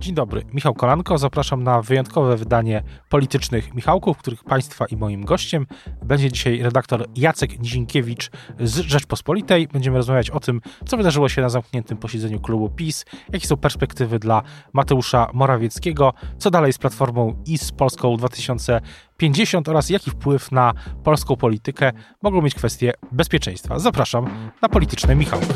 Dzień 0.00 0.14
dobry, 0.14 0.44
Michał 0.52 0.74
Kolanko. 0.74 1.18
Zapraszam 1.18 1.62
na 1.62 1.82
wyjątkowe 1.82 2.36
wydanie 2.36 2.82
politycznych 3.08 3.74
Michałków, 3.74 4.18
których 4.18 4.44
Państwa 4.44 4.86
i 4.86 4.96
moim 4.96 5.24
gościem 5.24 5.66
będzie 6.04 6.32
dzisiaj 6.32 6.62
redaktor 6.62 7.06
Jacek 7.16 7.60
Nizinkiewicz 7.60 8.30
z 8.60 8.78
Rzeczpospolitej. 8.78 9.68
Będziemy 9.68 9.96
rozmawiać 9.96 10.30
o 10.30 10.40
tym, 10.40 10.60
co 10.86 10.96
wydarzyło 10.96 11.28
się 11.28 11.42
na 11.42 11.48
zamkniętym 11.48 11.98
posiedzeniu 11.98 12.40
klubu 12.40 12.70
PiS, 12.70 13.04
jakie 13.32 13.46
są 13.46 13.56
perspektywy 13.56 14.18
dla 14.18 14.42
Mateusza 14.72 15.30
Morawieckiego, 15.32 16.12
co 16.38 16.50
dalej 16.50 16.72
z 16.72 16.78
Platformą 16.78 17.42
i 17.46 17.58
z 17.58 17.72
Polską 17.72 18.16
2050 18.16 19.68
oraz 19.68 19.90
jaki 19.90 20.10
wpływ 20.10 20.52
na 20.52 20.72
polską 21.04 21.36
politykę 21.36 21.92
mogą 22.22 22.42
mieć 22.42 22.54
kwestie 22.54 22.92
bezpieczeństwa. 23.12 23.78
Zapraszam 23.78 24.50
na 24.62 24.68
polityczne 24.68 25.16
Michałki. 25.16 25.54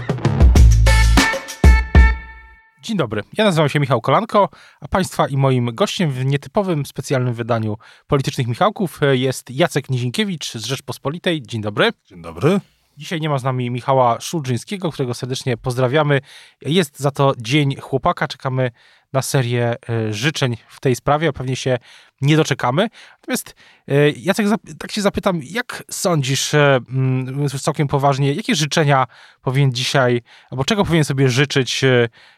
Dzień 2.85 2.97
dobry, 2.97 3.23
ja 3.37 3.45
nazywam 3.45 3.69
się 3.69 3.81
Michał 3.81 4.01
Kolanko, 4.01 4.49
a 4.81 4.89
Państwa 4.89 5.29
i 5.29 5.37
moim 5.37 5.75
gościem 5.75 6.11
w 6.11 6.25
nietypowym, 6.25 6.87
specjalnym 6.87 7.35
wydaniu 7.35 7.77
Politycznych 8.07 8.47
Michałków 8.47 9.01
jest 9.13 9.51
Jacek 9.51 9.91
Nizinkiewicz 9.91 10.53
z 10.53 10.65
Rzeczpospolitej. 10.65 11.43
Dzień 11.43 11.63
dobry. 11.63 11.91
Dzień 12.07 12.23
dobry. 12.23 12.61
Dzisiaj 12.97 13.21
nie 13.21 13.29
ma 13.29 13.39
z 13.39 13.45
nami 13.45 13.71
Michała 13.71 14.21
Szulżyńskiego, 14.21 14.93
którego 14.93 15.15
serdecznie 15.15 15.57
pozdrawiamy. 15.57 16.21
Jest 16.63 17.01
za 17.01 17.11
to 17.11 17.33
Dzień 17.39 17.77
Chłopaka. 17.77 18.29
Czekamy 18.29 18.71
na 19.15 19.23
serię 19.23 19.77
e, 19.89 20.13
życzeń 20.13 20.57
w 20.69 20.81
tej 20.81 20.97
sprawie, 20.97 21.29
a 21.29 21.33
pewnie 21.33 21.57
się 21.57 21.79
nie 22.21 22.37
doczekamy. 22.37 22.89
Natomiast 23.21 23.55
e, 23.89 24.11
Jacek, 24.11 24.47
tak 24.79 24.93
się 24.93 25.03
zapytam, 25.03 25.41
jak 25.43 25.85
sądzisz, 25.91 26.55
e, 26.55 26.81
mm, 26.89 27.49
całkiem 27.49 27.89
poważnie, 27.89 28.33
jakie 28.33 28.55
życzenia 28.55 29.07
powinien 29.43 29.73
dzisiaj, 29.73 30.23
albo 30.51 30.65
czego 30.65 30.85
powinien 30.85 31.05
sobie 31.05 31.29
życzyć 31.29 31.85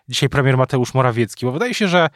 dzisiaj 0.08 0.28
premier 0.28 0.56
Mateusz 0.56 0.94
Morawiecki? 0.94 1.46
Bo 1.46 1.52
wydaje 1.52 1.74
się, 1.74 1.88
że 1.88 2.08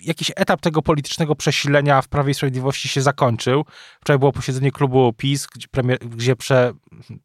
jakiś 0.00 0.32
etap 0.36 0.60
tego 0.60 0.82
politycznego 0.82 1.34
przesilenia 1.34 2.02
w 2.02 2.08
Prawie 2.08 2.30
i 2.30 2.34
Sprawiedliwości 2.34 2.88
się 2.88 3.02
zakończył. 3.02 3.64
Wczoraj 4.00 4.18
było 4.18 4.32
posiedzenie 4.32 4.72
klubu 4.72 5.12
PiS, 5.12 5.46
gdzie, 5.46 5.68
premier, 5.68 5.98
gdzie 5.98 6.36
prze, 6.36 6.72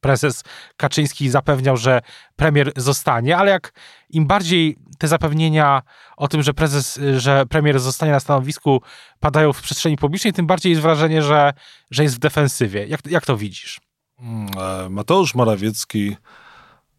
prezes 0.02 0.44
Kaczyński 0.78 1.30
zapewniał, 1.30 1.78
że 1.78 2.02
premier 2.36 2.72
zostanie, 2.76 3.38
ale 3.38 3.52
jak 3.52 3.74
im 4.10 4.28
bardziej 4.28 4.78
te 4.98 5.08
zapewnienia 5.08 5.82
o 6.18 6.28
tym, 6.28 6.44
że 6.44 6.54
prezes, 6.54 7.00
że 7.18 7.46
premier 7.46 7.80
zostanie 7.80 8.12
na 8.12 8.20
stanowisku 8.20 8.82
padają 9.20 9.54
w 9.54 9.62
przestrzeni 9.62 9.98
publicznej, 9.98 10.34
tym 10.34 10.48
bardziej 10.48 10.70
jest 10.70 10.82
wrażenie, 10.82 11.22
że, 11.22 11.54
że 11.92 12.04
jest 12.04 12.16
w 12.16 12.20
defensywie. 12.20 12.88
Jak, 12.88 13.00
jak 13.06 13.26
to 13.26 13.38
widzisz? 13.38 13.82
Mm, 14.20 14.48
e, 14.58 14.90
Mateusz 14.90 15.36
Morawiecki 15.36 16.18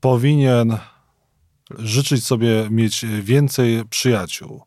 powinien 0.01 0.79
życzyć 1.79 2.27
sobie 2.27 2.71
mieć 2.71 3.05
więcej 3.23 3.85
przyjaciół, 3.91 4.63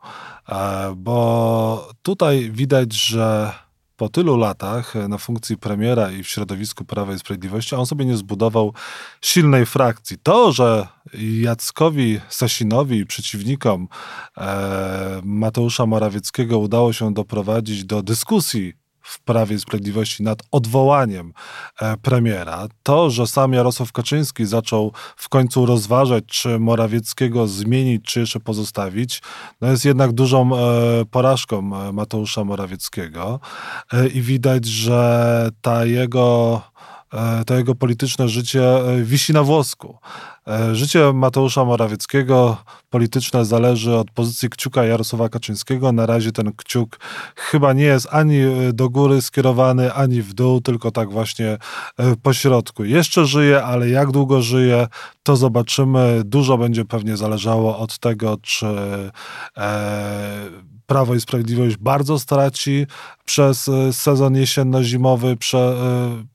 bo 0.95 1.89
tutaj 2.01 2.51
widać, 2.51 2.93
że 2.93 3.51
po 3.97 4.09
tylu 4.09 4.37
latach 4.37 4.93
na 5.09 5.17
funkcji 5.17 5.57
premiera 5.57 6.11
i 6.11 6.23
w 6.23 6.27
środowisku 6.27 6.85
Prawa 6.85 7.13
i 7.13 7.19
Sprawiedliwości 7.19 7.75
on 7.75 7.85
sobie 7.85 8.05
nie 8.05 8.17
zbudował 8.17 8.73
silnej 9.21 9.65
frakcji. 9.65 10.17
To, 10.23 10.51
że 10.51 10.87
Jackowi 11.41 12.19
Sasinowi, 12.29 13.05
przeciwnikom 13.05 13.87
e, 14.37 15.21
Mateusza 15.23 15.85
Morawieckiego 15.85 16.59
udało 16.59 16.93
się 16.93 17.13
doprowadzić 17.13 17.85
do 17.85 18.03
dyskusji 18.03 18.73
w 19.07 19.19
Prawie 19.19 19.55
i 19.55 19.59
Sprawiedliwości 19.59 20.23
nad 20.23 20.43
odwołaniem 20.51 21.33
e, 21.81 21.97
premiera. 21.97 22.67
To, 22.83 23.09
że 23.09 23.27
sam 23.27 23.53
Jarosław 23.53 23.91
Kaczyński 23.91 24.45
zaczął 24.45 24.91
w 25.15 25.29
końcu 25.29 25.65
rozważać, 25.65 26.23
czy 26.25 26.59
Morawieckiego 26.59 27.47
zmienić, 27.47 28.05
czy 28.05 28.19
jeszcze 28.19 28.39
pozostawić, 28.39 29.21
no 29.61 29.71
jest 29.71 29.85
jednak 29.85 30.11
dużą 30.11 30.55
e, 30.55 31.05
porażką 31.05 31.57
e, 31.57 31.93
Mateusza 31.93 32.43
Morawieckiego 32.43 33.39
i 34.13 34.21
widać, 34.21 34.65
że 34.65 35.49
ta 35.61 35.85
jego 35.85 36.61
to 37.45 37.55
jego 37.55 37.75
polityczne 37.75 38.29
życie 38.29 38.63
e, 38.63 39.03
wisi 39.03 39.33
na 39.33 39.43
włosku. 39.43 39.97
E, 40.47 40.75
życie 40.75 41.13
Mateusza 41.13 41.65
Morawieckiego 41.65 42.57
polityczne 42.89 43.45
zależy 43.45 43.95
od 43.95 44.11
pozycji 44.11 44.49
kciuka 44.49 44.85
Jarosława 44.85 45.29
Kaczyńskiego. 45.29 45.91
Na 45.91 46.05
razie 46.05 46.31
ten 46.31 46.51
kciuk 46.53 46.99
chyba 47.35 47.73
nie 47.73 47.83
jest 47.83 48.07
ani 48.11 48.39
do 48.73 48.89
góry 48.89 49.21
skierowany, 49.21 49.93
ani 49.93 50.21
w 50.21 50.33
dół, 50.33 50.61
tylko 50.61 50.91
tak 50.91 51.11
właśnie 51.11 51.57
po 52.23 52.33
środku. 52.33 52.83
Jeszcze 52.83 53.25
żyje, 53.25 53.63
ale 53.63 53.89
jak 53.89 54.11
długo 54.11 54.41
żyje, 54.41 54.87
to 55.23 55.35
zobaczymy. 55.35 56.21
Dużo 56.25 56.57
będzie 56.57 56.85
pewnie 56.85 57.17
zależało 57.17 57.77
od 57.79 57.99
tego, 57.99 58.37
czy 58.41 58.65
Prawo 60.87 61.15
i 61.15 61.21
Sprawiedliwość 61.21 61.77
bardzo 61.77 62.19
straci 62.19 62.87
przez 63.27 63.67
e, 63.67 63.93
sezon 63.93 64.35
jesienno-zimowy 64.35 65.27
e, 65.27 65.35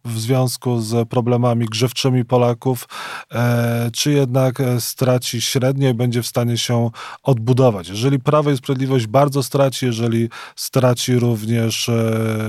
w 0.05 0.21
związku 0.21 0.81
z 0.81 1.09
problemami 1.09 1.67
grzewczymi 1.67 2.25
Polaków, 2.25 2.89
e, 3.33 3.91
czy 3.93 4.13
jednak 4.13 4.63
straci 4.79 5.41
średnio 5.41 5.91
i 5.91 5.95
będzie 5.95 6.23
w 6.23 6.27
stanie 6.27 6.59
się 6.59 6.91
odbudować. 7.23 7.89
Jeżeli 7.89 8.19
Prawo 8.19 8.51
i 8.51 8.57
Sprawiedliwość 8.57 9.07
bardzo 9.07 9.43
straci, 9.43 9.87
jeżeli 9.87 10.29
straci 10.57 11.19
również 11.19 11.91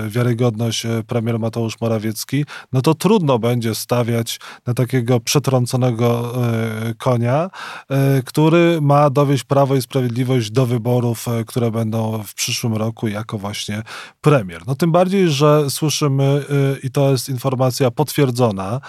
wiarygodność 0.08 0.86
premier 1.06 1.38
Mateusz 1.38 1.80
Morawiecki, 1.80 2.44
no 2.72 2.82
to 2.82 2.94
trudno 2.94 3.38
będzie 3.38 3.74
stawiać 3.74 4.40
na 4.66 4.74
takiego 4.74 5.20
przetrąconego 5.20 6.32
konia, 6.98 7.50
który 8.24 8.80
ma 8.80 9.10
dowieść 9.10 9.44
Prawo 9.44 9.76
i 9.76 9.82
Sprawiedliwość 9.82 10.50
do 10.50 10.66
wyborów, 10.66 11.26
które 11.46 11.70
będą 11.70 12.22
w 12.22 12.34
przyszłym 12.34 12.74
roku 12.74 13.08
jako 13.08 13.38
właśnie 13.38 13.82
premier 14.20 14.33
premier. 14.34 14.66
No 14.66 14.74
tym 14.74 14.92
bardziej, 14.92 15.28
że 15.28 15.70
słyszymy, 15.70 16.44
y, 16.50 16.80
i 16.82 16.90
to 16.90 17.10
jest 17.10 17.28
informacja 17.28 17.90
potwierdzona, 17.90 18.80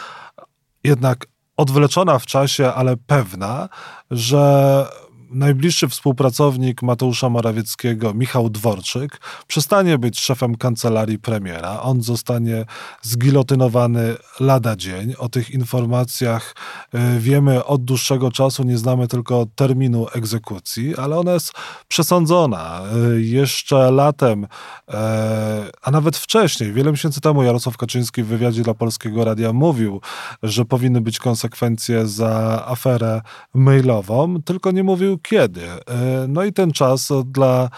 jednak 0.84 1.26
odwleczona 1.58 2.20
w 2.20 2.26
czasie, 2.26 2.74
ale 2.74 2.98
pewna, 2.98 3.70
że 4.12 4.86
najbliższy 5.36 5.88
współpracownik 5.88 6.82
Mateusza 6.82 7.30
Morawieckiego, 7.30 8.14
Michał 8.14 8.50
Dworczyk, 8.50 9.20
przestanie 9.48 9.98
być 9.98 10.20
szefem 10.20 10.56
kancelarii 10.58 11.20
premiera. 11.20 11.82
On 11.82 12.02
zostanie 12.02 12.66
zgilotynowany 13.02 14.16
lada 14.40 14.76
dzień. 14.76 15.14
O 15.18 15.30
tych 15.30 15.50
informacjach 15.50 16.56
e, 16.94 17.20
wiemy 17.20 17.66
od 17.66 17.84
dłuższego 17.84 18.32
czasu, 18.32 18.64
nie 18.64 18.78
znamy 18.78 19.08
tylko 19.08 19.46
terminu 19.56 20.08
egzekucji, 20.14 20.96
ale 20.96 21.20
ona 21.20 21.34
jest 21.34 21.54
przesądzona. 21.88 22.82
E, 22.82 23.22
jeszcze 23.22 23.92
latem, 23.92 24.48
e, 24.90 25.72
a 25.82 25.92
nawet 25.92 26.18
wcześniej, 26.18 26.74
wiele 26.74 26.92
miesięcy 26.92 27.22
temu 27.22 27.44
Jarosław 27.44 27.78
Kaczyński 27.78 28.24
w 28.24 28.28
wywiadzie 28.28 28.62
dla 28.62 28.74
Polskiego 28.74 29.26
Radia 29.26 29.54
mówił, 29.54 30.02
że 30.44 30.66
powinny 30.66 31.02
być 31.02 31.20
konsekwencje 31.20 32.08
za 32.08 32.64
aferę 32.68 33.22
mailową, 33.54 34.42
tylko 34.42 34.72
nie 34.72 34.84
mówił 34.84 35.20
kiedy. 35.28 35.62
E, 35.62 35.80
no 36.28 36.44
i 36.44 36.54
ten 36.54 36.72
czas 36.72 37.12
dla, 37.26 37.70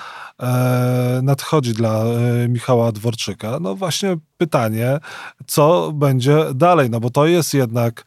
e, 0.41 1.19
nadchodzi 1.23 1.73
dla 1.73 2.03
e, 2.03 2.47
Michała 2.49 2.91
Dworczyka. 2.91 3.59
No 3.61 3.75
właśnie 3.75 4.17
pytanie, 4.37 4.99
co 5.47 5.91
będzie 5.93 6.45
dalej, 6.55 6.89
no 6.89 6.99
bo 6.99 7.09
to 7.09 7.25
jest 7.25 7.53
jednak 7.53 8.05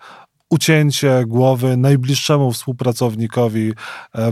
ucięcie 0.50 1.24
głowy 1.26 1.76
najbliższemu 1.76 2.52
współpracownikowi 2.52 3.72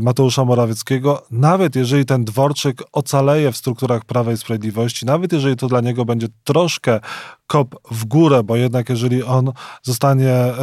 Mateusza 0.00 0.44
Morawieckiego, 0.44 1.22
nawet 1.30 1.76
jeżeli 1.76 2.04
ten 2.04 2.24
dworczyk 2.24 2.82
ocaleje 2.92 3.52
w 3.52 3.56
strukturach 3.56 4.04
Prawa 4.04 4.32
i 4.32 4.36
Sprawiedliwości, 4.36 5.06
nawet 5.06 5.32
jeżeli 5.32 5.56
to 5.56 5.66
dla 5.66 5.80
niego 5.80 6.04
będzie 6.04 6.26
troszkę 6.44 7.00
kop 7.48 7.76
w 7.90 8.04
górę, 8.04 8.42
bo 8.42 8.56
jednak 8.56 8.88
jeżeli 8.88 9.22
on 9.22 9.52
zostanie 9.82 10.30
e, 10.30 10.54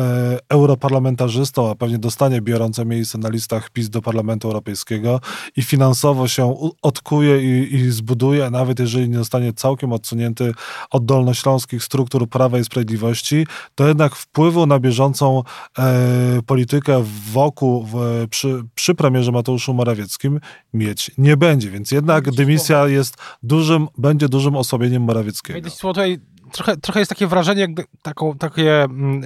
europarlamentarzystą, 0.50 1.70
a 1.70 1.76
pewnie 1.76 1.98
dostanie 1.98 2.42
biorące 2.42 2.86
miejsce 2.86 3.18
na 3.18 3.30
listach 3.30 3.70
PiS 3.70 3.90
do 3.90 4.02
Parlamentu 4.02 4.48
Europejskiego 4.48 5.20
i 5.58 5.62
finansowo 5.62 6.28
się 6.28 6.72
odkuje 6.82 7.42
i, 7.42 7.76
i 7.76 7.92
zbuduje, 7.92 8.50
nawet 8.50 8.80
jeżeli 8.80 9.10
nie 9.10 9.18
zostanie 9.18 9.54
całkiem 9.54 9.94
odsunięty 9.94 10.52
od 10.90 11.06
dolnośląskich 11.06 11.84
struktur 11.84 12.30
Prawa 12.30 12.60
i 12.60 12.64
Sprawiedliwości, 12.64 13.48
to 13.76 13.88
jednak 13.88 14.16
wpływu 14.16 14.66
na 14.66 14.80
bieżącą 14.80 15.44
e, 15.78 16.42
politykę 16.46 17.04
wokół, 17.32 17.86
w, 17.86 18.26
przy, 18.30 18.64
przy 18.76 18.96
premierze 18.96 19.32
Mateuszu 19.32 19.74
Morawieckim 19.74 20.40
mieć 20.74 21.12
nie 21.18 21.38
będzie. 21.38 21.72
Więc 21.72 21.92
jednak 21.92 22.32
dymisja 22.32 22.88
jest 22.88 23.18
dużym, 23.44 23.88
będzie 23.98 24.30
dużym 24.30 24.56
osłabieniem 24.56 25.04
Morawieckiego. 25.04 25.60
Tutaj 25.60 26.20
trochę, 26.52 26.78
trochę 26.78 27.00
jest 27.00 27.10
takie 27.10 27.28
wrażenie, 27.28 27.68
taką, 28.02 28.38
takie, 28.38 28.84
mm, 28.84 29.22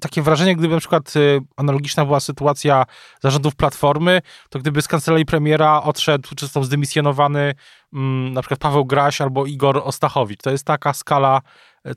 takie 0.00 0.22
wrażenie, 0.22 0.56
gdyby 0.56 0.74
na 0.74 0.80
przykład 0.80 1.16
y, 1.16 1.40
analogiczna 1.56 2.04
była 2.04 2.20
sytuacja 2.20 2.84
zarządów 3.20 3.56
Platformy, 3.56 4.22
to 4.50 4.58
gdyby 4.58 4.82
z 4.82 4.88
kancelarii 4.88 5.26
premiera 5.26 5.82
odszedł, 5.82 6.28
czy 6.36 6.44
został 6.44 6.64
zdymisjonowany 6.64 7.54
mm, 7.92 8.32
na 8.32 8.42
przykład 8.42 8.60
Paweł 8.60 8.84
Graś 8.84 9.20
albo 9.20 9.46
Igor 9.46 9.82
Ostachowicz. 9.84 10.42
To 10.42 10.50
jest 10.50 10.64
taka 10.64 10.92
skala, 10.92 11.40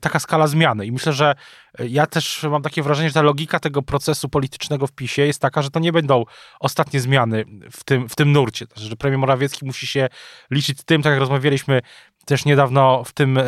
taka 0.00 0.18
skala 0.18 0.46
zmiany. 0.46 0.86
I 0.86 0.92
myślę, 0.92 1.12
że 1.12 1.34
ja 1.78 2.06
też 2.06 2.42
mam 2.50 2.62
takie 2.62 2.82
wrażenie, 2.82 3.08
że 3.08 3.14
ta 3.14 3.22
logika 3.22 3.60
tego 3.60 3.82
procesu 3.82 4.28
politycznego 4.28 4.86
w 4.86 4.92
PiSie 4.92 5.22
jest 5.22 5.40
taka, 5.40 5.62
że 5.62 5.70
to 5.70 5.80
nie 5.80 5.92
będą 5.92 6.24
ostatnie 6.60 7.00
zmiany 7.00 7.44
w 7.70 7.84
tym, 7.84 8.08
w 8.08 8.16
tym 8.16 8.32
nurcie. 8.32 8.66
Znaczy, 8.66 8.82
że 8.82 8.96
premier 8.96 9.18
Morawiecki 9.18 9.66
musi 9.66 9.86
się 9.86 10.08
liczyć 10.50 10.78
tym, 10.84 11.02
tak 11.02 11.10
jak 11.10 11.20
rozmawialiśmy 11.20 11.80
też 12.24 12.44
niedawno 12.44 13.04
w 13.04 13.12
tym, 13.12 13.38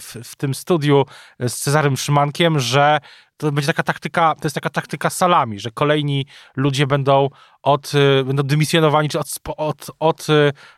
w, 0.00 0.16
w 0.24 0.36
tym 0.36 0.54
studiu 0.54 1.04
z 1.40 1.54
Cezarym 1.54 1.96
Szymankiem, 1.96 2.60
że 2.60 2.98
to 3.36 3.52
będzie 3.52 3.66
taka 3.66 3.82
taktyka, 3.82 4.34
to 4.34 4.46
jest 4.46 4.54
taka 4.54 4.70
taktyka 4.70 5.10
salami, 5.10 5.60
że 5.60 5.70
kolejni 5.70 6.26
ludzie 6.56 6.86
będą 6.86 7.28
od, 7.62 7.92
będą 8.24 8.42
dymisjonowani, 8.42 9.08
czy 9.08 9.18
od, 9.18 9.38
od, 9.56 9.86
od 9.98 10.26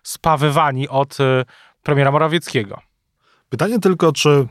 spawywani 0.03 0.89
od 0.89 1.17
premiera 1.83 2.11
Morawieckiego. 2.11 2.81
Pytanie 3.49 3.79
tylko, 3.79 4.13
czy 4.13 4.49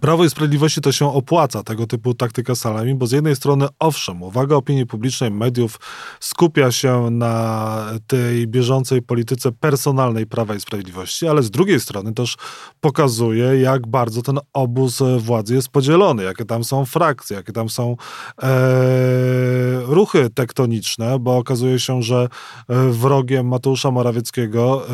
Prawo 0.00 0.24
i 0.24 0.30
Sprawiedliwości 0.30 0.80
to 0.80 0.92
się 0.92 1.12
opłaca, 1.12 1.62
tego 1.62 1.86
typu 1.86 2.14
taktyka 2.14 2.54
salami, 2.54 2.94
bo 2.94 3.06
z 3.06 3.12
jednej 3.12 3.36
strony, 3.36 3.66
owszem, 3.78 4.22
uwaga 4.22 4.56
opinii 4.56 4.86
publicznej, 4.86 5.30
mediów 5.30 5.80
skupia 6.20 6.72
się 6.72 7.10
na 7.10 7.86
tej 8.06 8.46
bieżącej 8.46 9.02
polityce 9.02 9.52
personalnej 9.52 10.26
Prawa 10.26 10.54
i 10.54 10.60
Sprawiedliwości, 10.60 11.26
ale 11.26 11.42
z 11.42 11.50
drugiej 11.50 11.80
strony 11.80 12.14
też 12.14 12.36
pokazuje, 12.80 13.60
jak 13.60 13.86
bardzo 13.86 14.22
ten 14.22 14.38
obóz 14.52 15.02
władzy 15.18 15.54
jest 15.54 15.68
podzielony, 15.68 16.22
jakie 16.22 16.44
tam 16.44 16.64
są 16.64 16.84
frakcje, 16.84 17.36
jakie 17.36 17.52
tam 17.52 17.68
są 17.68 17.96
e, 18.42 18.46
ruchy 19.82 20.30
tektoniczne, 20.30 21.18
bo 21.18 21.36
okazuje 21.36 21.78
się, 21.78 22.02
że 22.02 22.28
e, 22.68 22.88
wrogiem 22.88 23.48
Mateusza 23.48 23.90
Morawieckiego 23.90 24.88
e, 24.88 24.92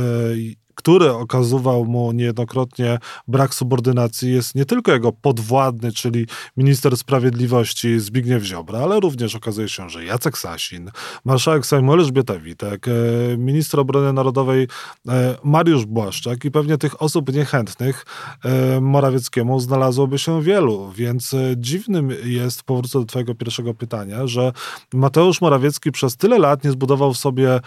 który 0.81 1.13
okazywał 1.13 1.85
mu 1.85 2.13
niejednokrotnie 2.13 2.99
brak 3.29 3.55
subordynacji, 3.55 4.33
jest 4.33 4.55
nie 4.55 4.65
tylko 4.65 4.93
jego 4.93 5.13
podwładny, 5.13 5.93
czyli 5.93 6.27
minister 6.57 6.97
sprawiedliwości 6.97 8.01
Zbigniew 8.01 8.45
Ziobra, 8.45 8.79
ale 8.79 9.01
również 9.01 9.35
okazuje 9.35 9.69
się, 9.69 9.91
że 9.91 10.05
Jacek 10.05 10.39
Sasin, 10.39 10.91
marszałek 11.25 11.67
Sejmu 11.67 11.93
Elżbieta 11.93 12.39
Witek, 12.39 12.89
e, 12.89 12.93
minister 13.37 13.81
obrony 13.81 14.13
narodowej 14.13 14.69
e, 15.09 15.37
Mariusz 15.45 15.85
Błaszczak 15.85 16.45
i 16.45 16.51
pewnie 16.51 16.79
tych 16.79 17.03
osób 17.03 17.35
niechętnych 17.35 18.07
e, 18.45 18.81
Morawieckiemu 18.81 19.61
znalazłoby 19.61 20.19
się 20.19 20.43
wielu, 20.43 20.93
więc 20.97 21.35
dziwnym 21.57 22.11
jest, 22.25 22.63
powrócę 22.63 22.99
do 22.99 23.05
twojego 23.05 23.35
pierwszego 23.35 23.75
pytania, 23.75 24.27
że 24.27 24.53
Mateusz 24.93 25.41
Morawiecki 25.41 25.93
przez 25.93 26.17
tyle 26.17 26.39
lat 26.39 26.65
nie 26.65 26.71
zbudował 26.71 27.13
w 27.13 27.19
sobie, 27.19 27.61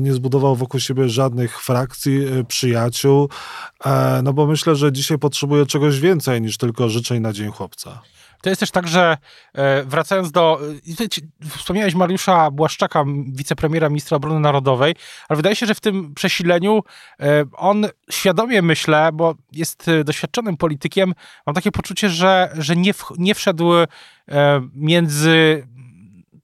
nie 0.00 0.12
zbudował 0.12 0.56
wokół 0.56 0.80
siebie 0.80 1.08
żadnych 1.08 1.60
frakcji, 1.60 2.26
przyjaciół, 2.44 3.28
e, 3.84 4.20
no 4.24 4.32
bo 4.32 4.46
myślę, 4.46 4.76
że 4.76 4.92
dzisiaj 4.92 5.18
potrzebuje 5.18 5.66
czegoś 5.66 6.00
więcej 6.00 6.42
niż 6.42 6.56
tylko 6.56 6.88
życzeń 6.88 7.20
na 7.20 7.32
Dzień 7.32 7.50
Chłopca. 7.50 8.02
To 8.42 8.50
jest 8.50 8.60
też 8.60 8.70
tak, 8.70 8.88
że 8.88 9.16
e, 9.54 9.84
wracając 9.84 10.32
do. 10.32 10.60
Wspomniałeś 11.56 11.94
Mariusza 11.94 12.50
Błaszczaka, 12.50 13.04
wicepremiera, 13.26 13.88
ministra 13.88 14.16
obrony 14.16 14.40
narodowej, 14.40 14.94
ale 15.28 15.36
wydaje 15.36 15.56
się, 15.56 15.66
że 15.66 15.74
w 15.74 15.80
tym 15.80 16.14
przesileniu 16.14 16.82
e, 17.20 17.44
on 17.56 17.86
świadomie 18.10 18.62
myślę, 18.62 19.10
bo 19.12 19.34
jest 19.52 19.90
doświadczonym 20.04 20.56
politykiem, 20.56 21.14
mam 21.46 21.54
takie 21.54 21.72
poczucie, 21.72 22.10
że, 22.10 22.52
że 22.58 22.76
nie, 22.76 22.94
w, 22.94 23.04
nie 23.18 23.34
wszedł 23.34 23.72
między 24.74 25.66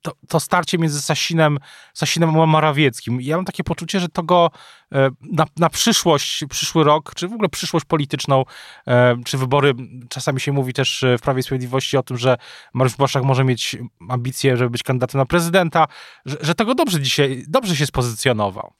to, 0.03 0.11
to, 0.27 0.39
starcie 0.39 0.77
między 0.77 1.01
Sasinem, 1.01 1.59
Sasinem 1.93 2.39
a 2.39 2.45
Morawieckim. 2.45 3.21
Ja 3.21 3.35
mam 3.35 3.45
takie 3.45 3.63
poczucie, 3.63 3.99
że 3.99 4.09
to 4.09 4.23
go 4.23 4.51
e, 4.91 5.09
na, 5.21 5.45
na 5.57 5.69
przyszłość, 5.69 6.45
przyszły 6.49 6.83
rok, 6.83 7.15
czy 7.15 7.27
w 7.27 7.33
ogóle 7.33 7.49
przyszłość 7.49 7.85
polityczną, 7.85 8.43
e, 8.87 9.15
czy 9.25 9.37
wybory, 9.37 9.73
czasami 10.09 10.41
się 10.41 10.51
mówi 10.51 10.73
też 10.73 11.05
w 11.17 11.21
Prawie 11.21 11.39
i 11.39 11.43
Sprawiedliwości 11.43 11.97
o 11.97 12.03
tym, 12.03 12.17
że 12.17 12.37
Mariusz 12.73 12.95
Błaszczak 12.95 13.23
może 13.23 13.43
mieć 13.43 13.77
ambicje, 14.09 14.57
żeby 14.57 14.69
być 14.69 14.83
kandydatem 14.83 15.19
na 15.19 15.25
prezydenta, 15.25 15.87
że, 16.25 16.37
że 16.41 16.55
tego 16.55 16.75
dobrze 16.75 17.01
dzisiaj, 17.01 17.45
dobrze 17.47 17.75
się 17.75 17.85
spozycjonował. 17.85 18.73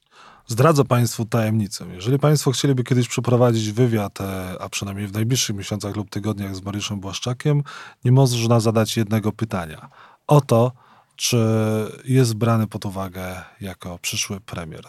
Zdradzę 0.46 0.84
Państwu 0.84 1.24
tajemnicę. 1.24 1.86
Jeżeli 1.94 2.18
Państwo 2.18 2.50
chcieliby 2.50 2.84
kiedyś 2.84 3.08
przeprowadzić 3.08 3.72
wywiad, 3.72 4.20
e, 4.20 4.56
a 4.60 4.68
przynajmniej 4.68 5.06
w 5.06 5.12
najbliższych 5.12 5.56
miesiącach 5.56 5.96
lub 5.96 6.10
tygodniach 6.10 6.56
z 6.56 6.62
Mariuszem 6.62 7.00
Błaszczakiem, 7.00 7.62
nie 8.04 8.12
można 8.12 8.60
zadać 8.60 8.96
jednego 8.96 9.32
pytania. 9.32 9.88
Oto, 10.26 10.72
czy 11.16 11.38
jest 12.04 12.34
brany 12.34 12.66
pod 12.66 12.86
uwagę 12.86 13.42
jako 13.60 13.98
przyszły 13.98 14.40
premier. 14.40 14.84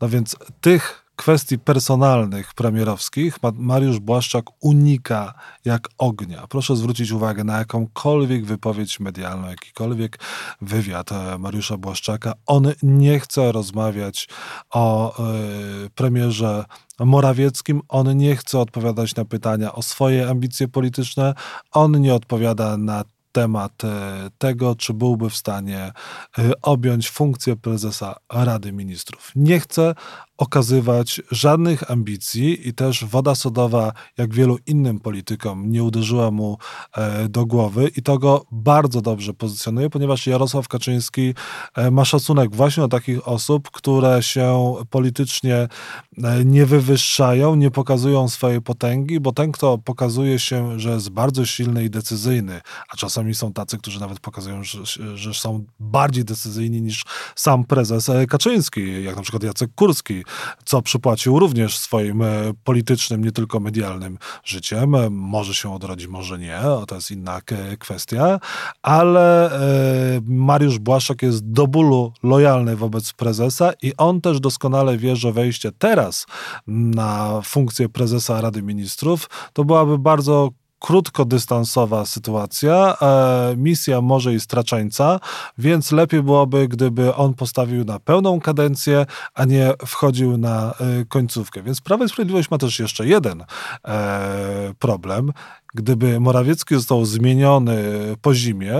No 0.00 0.08
więc 0.08 0.36
tych 0.60 1.10
kwestii 1.20 1.58
personalnych 1.58 2.54
premierowskich 2.54 3.38
Mariusz 3.54 3.98
Błaszczak 3.98 4.44
unika 4.60 5.34
jak 5.64 5.88
ognia. 5.98 6.46
Proszę 6.46 6.76
zwrócić 6.76 7.10
uwagę 7.10 7.44
na 7.44 7.58
jakąkolwiek 7.58 8.44
wypowiedź 8.44 9.00
medialną, 9.00 9.48
jakikolwiek 9.48 10.18
wywiad 10.60 11.12
e, 11.12 11.38
Mariusza 11.38 11.76
Błaszczaka. 11.76 12.32
On 12.46 12.72
nie 12.82 13.20
chce 13.20 13.52
rozmawiać 13.52 14.28
o 14.70 15.14
y, 15.86 15.90
premierze 15.90 16.64
Morawieckim. 16.98 17.82
On 17.88 18.16
nie 18.16 18.36
chce 18.36 18.58
odpowiadać 18.58 19.14
na 19.14 19.24
pytania 19.24 19.72
o 19.72 19.82
swoje 19.82 20.28
ambicje 20.28 20.68
polityczne. 20.68 21.34
On 21.72 22.00
nie 22.00 22.14
odpowiada 22.14 22.76
na 22.76 23.04
temat 23.32 23.84
e, 23.84 24.30
tego, 24.38 24.74
czy 24.74 24.94
byłby 24.94 25.30
w 25.30 25.36
stanie 25.36 25.92
e, 26.38 26.52
objąć 26.62 27.10
funkcję 27.10 27.56
prezesa 27.56 28.16
Rady 28.32 28.72
Ministrów. 28.72 29.32
Nie 29.36 29.60
chcę 29.60 29.94
okazywać 30.38 31.20
żadnych 31.30 31.90
ambicji 31.90 32.68
i 32.68 32.74
też 32.74 33.04
woda 33.04 33.34
sodowa, 33.34 33.92
jak 34.18 34.34
wielu 34.34 34.58
innym 34.66 35.00
politykom, 35.00 35.70
nie 35.70 35.84
uderzyła 35.84 36.30
mu 36.30 36.58
e, 36.96 37.28
do 37.28 37.46
głowy 37.46 37.90
i 37.96 38.02
to 38.02 38.18
go 38.18 38.44
bardzo 38.52 39.00
dobrze 39.00 39.34
pozycjonuje, 39.34 39.90
ponieważ 39.90 40.26
Jarosław 40.26 40.68
Kaczyński 40.68 41.34
ma 41.90 42.04
szacunek 42.04 42.56
właśnie 42.56 42.80
do 42.80 42.88
takich 42.88 43.28
osób, 43.28 43.70
które 43.70 44.22
się 44.22 44.74
politycznie 44.90 45.68
nie 46.44 46.66
wywyższają, 46.66 47.54
nie 47.54 47.70
pokazują 47.70 48.28
swojej 48.28 48.62
potęgi, 48.62 49.20
bo 49.20 49.32
ten, 49.32 49.52
kto 49.52 49.78
pokazuje 49.78 50.38
się, 50.38 50.80
że 50.80 50.90
jest 50.90 51.10
bardzo 51.10 51.46
silny 51.46 51.84
i 51.84 51.90
decyzyjny, 51.90 52.60
a 52.88 52.96
czasami 52.96 53.19
czasami 53.20 53.34
są 53.34 53.52
tacy, 53.52 53.78
którzy 53.78 54.00
nawet 54.00 54.20
pokazują, 54.20 54.64
że, 54.64 54.78
że 55.14 55.34
są 55.34 55.64
bardziej 55.80 56.24
decyzyjni 56.24 56.82
niż 56.82 57.04
sam 57.36 57.64
prezes 57.64 58.08
e, 58.08 58.26
Kaczyński, 58.26 59.04
jak 59.04 59.16
na 59.16 59.22
przykład 59.22 59.42
Jacek 59.42 59.70
Kurski, 59.74 60.24
co 60.64 60.82
przypłacił 60.82 61.38
również 61.38 61.78
swoim 61.78 62.22
e, 62.22 62.26
politycznym, 62.64 63.24
nie 63.24 63.32
tylko 63.32 63.60
medialnym 63.60 64.18
życiem. 64.44 64.94
E, 64.94 65.10
może 65.10 65.54
się 65.54 65.74
odrodzi, 65.74 66.08
może 66.08 66.38
nie, 66.38 66.60
to 66.88 66.94
jest 66.94 67.10
inna 67.10 67.40
kwestia, 67.78 68.40
ale 68.82 69.50
Mariusz 70.24 70.78
Błaszczak 70.78 71.22
jest 71.22 71.52
do 71.52 71.66
bólu 71.66 72.12
lojalny 72.22 72.76
wobec 72.76 73.12
prezesa 73.12 73.72
i 73.82 73.92
on 73.96 74.20
też 74.20 74.40
doskonale 74.40 74.98
wie, 74.98 75.16
że 75.16 75.32
wejście 75.32 75.72
teraz 75.72 76.26
na 76.66 77.40
funkcję 77.44 77.88
prezesa 77.88 78.40
Rady 78.40 78.62
Ministrów 78.62 79.30
to 79.52 79.64
byłaby 79.64 79.98
bardzo 79.98 80.50
krótkodystansowa 80.80 82.06
sytuacja, 82.06 82.96
e, 83.02 83.54
misja 83.56 84.00
może 84.00 84.34
i 84.34 84.40
straczeńca, 84.40 85.20
więc 85.58 85.92
lepiej 85.92 86.22
byłoby, 86.22 86.68
gdyby 86.68 87.14
on 87.14 87.34
postawił 87.34 87.84
na 87.84 87.98
pełną 87.98 88.40
kadencję, 88.40 89.06
a 89.34 89.44
nie 89.44 89.72
wchodził 89.86 90.38
na 90.38 90.74
e, 90.80 91.04
końcówkę. 91.04 91.62
Więc 91.62 91.80
Prawo 91.80 92.04
i 92.04 92.08
Sprawiedliwość 92.08 92.50
ma 92.50 92.58
też 92.58 92.78
jeszcze 92.78 93.06
jeden 93.06 93.44
e, 93.84 94.74
problem. 94.78 95.32
Gdyby 95.74 96.20
Morawiecki 96.20 96.74
został 96.74 97.04
zmieniony 97.04 97.82
po 98.22 98.34
zimie, 98.34 98.74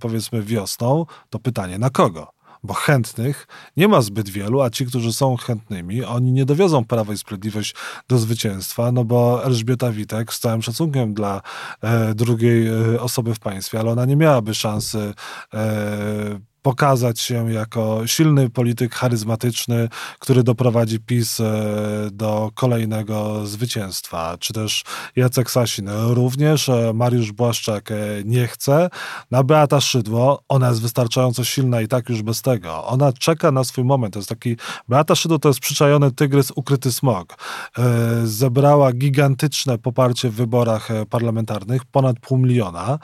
powiedzmy 0.00 0.42
wiosną, 0.42 1.06
to 1.30 1.38
pytanie 1.38 1.78
na 1.78 1.90
kogo? 1.90 2.34
Bo 2.64 2.74
chętnych 2.74 3.46
nie 3.76 3.88
ma 3.88 4.02
zbyt 4.02 4.28
wielu, 4.28 4.60
a 4.60 4.70
ci, 4.70 4.86
którzy 4.86 5.12
są 5.12 5.36
chętnymi, 5.36 6.04
oni 6.04 6.32
nie 6.32 6.44
dowiozą 6.44 6.84
Prawa 6.84 7.12
i 7.12 7.18
Sprawiedliwość 7.18 7.74
do 8.08 8.18
zwycięstwa, 8.18 8.92
no 8.92 9.04
bo 9.04 9.44
Elżbieta 9.44 9.92
Witek, 9.92 10.32
z 10.32 10.40
całym 10.40 10.62
szacunkiem 10.62 11.14
dla 11.14 11.42
e, 11.82 12.14
drugiej 12.14 12.66
e, 12.66 13.00
osoby 13.00 13.34
w 13.34 13.38
państwie, 13.38 13.80
ale 13.80 13.90
ona 13.90 14.04
nie 14.04 14.16
miałaby 14.16 14.54
szansy 14.54 15.14
e, 15.54 16.53
pokazać 16.64 17.20
się 17.20 17.52
jako 17.52 18.06
silny 18.06 18.50
polityk 18.50 18.94
charyzmatyczny, 18.94 19.88
który 20.18 20.42
doprowadzi 20.42 21.00
PiS 21.00 21.40
e, 21.40 21.44
do 22.12 22.50
kolejnego 22.54 23.46
zwycięstwa. 23.46 24.36
Czy 24.38 24.52
też 24.52 24.84
Jacek 25.16 25.50
Sasin 25.50 25.88
również, 26.08 26.68
e, 26.68 26.92
Mariusz 26.94 27.32
Błaszczak 27.32 27.90
e, 27.90 27.96
nie 28.24 28.46
chce. 28.46 28.90
Na 29.30 29.42
Beata 29.42 29.80
Szydło, 29.80 30.42
ona 30.48 30.68
jest 30.68 30.82
wystarczająco 30.82 31.44
silna 31.44 31.80
i 31.80 31.88
tak 31.88 32.08
już 32.08 32.22
bez 32.22 32.42
tego. 32.42 32.84
Ona 32.84 33.12
czeka 33.12 33.50
na 33.52 33.64
swój 33.64 33.84
moment. 33.84 34.14
To 34.14 34.18
jest 34.18 34.28
taki, 34.28 34.56
Beata 34.88 35.14
Szydło 35.14 35.38
to 35.38 35.48
jest 35.48 35.60
przyczajony 35.60 36.12
tygrys, 36.12 36.52
ukryty 36.56 36.92
smog. 36.92 37.36
Zebrała 38.24 38.92
gigantyczne 38.92 39.78
poparcie 39.78 40.30
w 40.30 40.34
wyborach 40.34 40.88
parlamentarnych, 41.10 41.84
ponad 41.84 42.20
pół 42.20 42.38
miliona 42.38 42.98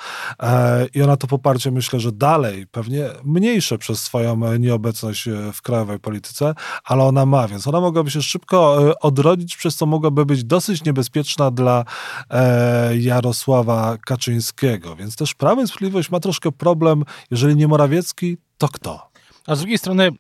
i 0.95 1.03
ona 1.03 1.17
to 1.17 1.27
poparcie 1.27 1.71
myślę, 1.71 2.01
że 2.01 2.13
dalej 2.13 2.67
pewnie 2.67 3.09
mniej 3.25 3.50
silniejsze 3.51 3.79
przez 3.79 4.03
swoją 4.03 4.59
nieobecność 4.59 5.29
w 5.53 5.63
krajowej 5.63 5.99
polityce, 5.99 6.55
ale 6.85 7.05
ona 7.05 7.27
ma, 7.27 7.49
więc 7.49 7.67
ona 7.67 7.81
mogłaby 7.81 8.11
się 8.11 8.23
szybko 8.23 8.77
odrodzić, 9.01 9.57
przez 9.57 9.77
co 9.77 9.87
mogłaby 9.87 10.27
być 10.27 10.45
dosyć 10.45 10.85
niebezpieczna 10.85 11.51
dla 11.51 11.85
Jarosława 12.99 13.99
Kaczyńskiego. 14.07 14.97
Więc 14.97 15.17
też 15.17 15.35
Prawo 15.35 15.63
i 15.63 15.69
Sprawiedliwość 15.69 16.11
ma 16.11 16.21
troszkę 16.21 16.53
problem, 16.53 17.05
jeżeli 17.31 17.57
nie 17.57 17.69
Morawiecki, 17.69 18.37
to 18.59 18.69
kto? 18.69 19.11
A 19.47 19.55
z 19.55 19.59
drugiej 19.59 19.79
strony 19.79 20.11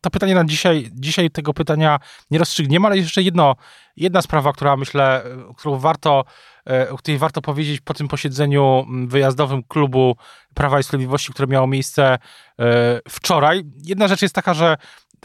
to 0.00 0.10
pytanie 0.10 0.34
na 0.34 0.44
dzisiaj, 0.44 0.90
dzisiaj 0.92 1.30
tego 1.30 1.54
pytania 1.54 1.98
nie 2.30 2.38
rozstrzygniemy, 2.38 2.86
ale 2.86 2.96
jeszcze 2.98 3.22
jedno, 3.22 3.56
jedna 3.96 4.22
sprawa, 4.22 4.52
która 4.52 4.76
myślę, 4.76 5.24
którą 5.56 5.78
warto, 5.78 6.24
e, 6.70 6.90
o 6.90 6.96
której 6.96 7.18
warto 7.18 7.42
powiedzieć 7.42 7.80
po 7.80 7.94
tym 7.94 8.08
posiedzeniu 8.08 8.86
wyjazdowym 9.06 9.62
klubu 9.62 10.16
Prawa 10.54 10.80
i 10.80 10.82
Sprawiedliwości, 10.82 11.32
które 11.32 11.48
miało 11.48 11.66
miejsce 11.66 12.18
e, 12.58 13.00
wczoraj. 13.08 13.62
Jedna 13.84 14.08
rzecz 14.08 14.22
jest 14.22 14.34
taka, 14.34 14.54
że 14.54 14.76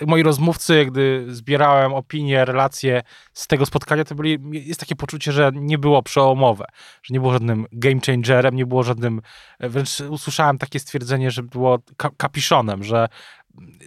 moi 0.07 0.23
rozmówcy, 0.23 0.85
gdy 0.85 1.25
zbierałem 1.27 1.93
opinie, 1.93 2.45
relacje 2.45 3.01
z 3.33 3.47
tego 3.47 3.65
spotkania, 3.65 4.03
to 4.03 4.15
byli, 4.15 4.39
jest 4.51 4.79
takie 4.79 4.95
poczucie, 4.95 5.31
że 5.31 5.51
nie 5.53 5.77
było 5.77 6.03
przełomowe, 6.03 6.65
że 7.03 7.13
nie 7.13 7.19
było 7.19 7.33
żadnym 7.33 7.65
game 7.71 8.01
changerem, 8.05 8.55
nie 8.55 8.65
było 8.65 8.83
żadnym, 8.83 9.21
e, 9.59 9.69
wręcz 9.69 9.99
usłyszałem 9.99 10.57
takie 10.57 10.79
stwierdzenie, 10.79 11.31
że 11.31 11.43
było 11.43 11.79
kapiszonem, 12.17 12.83
że 12.83 13.07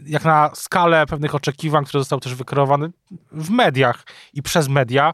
jak 0.06 0.24
na 0.24 0.50
skalę 0.54 1.06
pewnych 1.06 1.34
oczekiwań, 1.34 1.84
które 1.84 2.00
zostały 2.00 2.20
też 2.20 2.34
wykreowane 2.34 2.88
w 3.32 3.50
mediach 3.50 4.04
i 4.34 4.42
przez 4.42 4.68
media, 4.68 5.12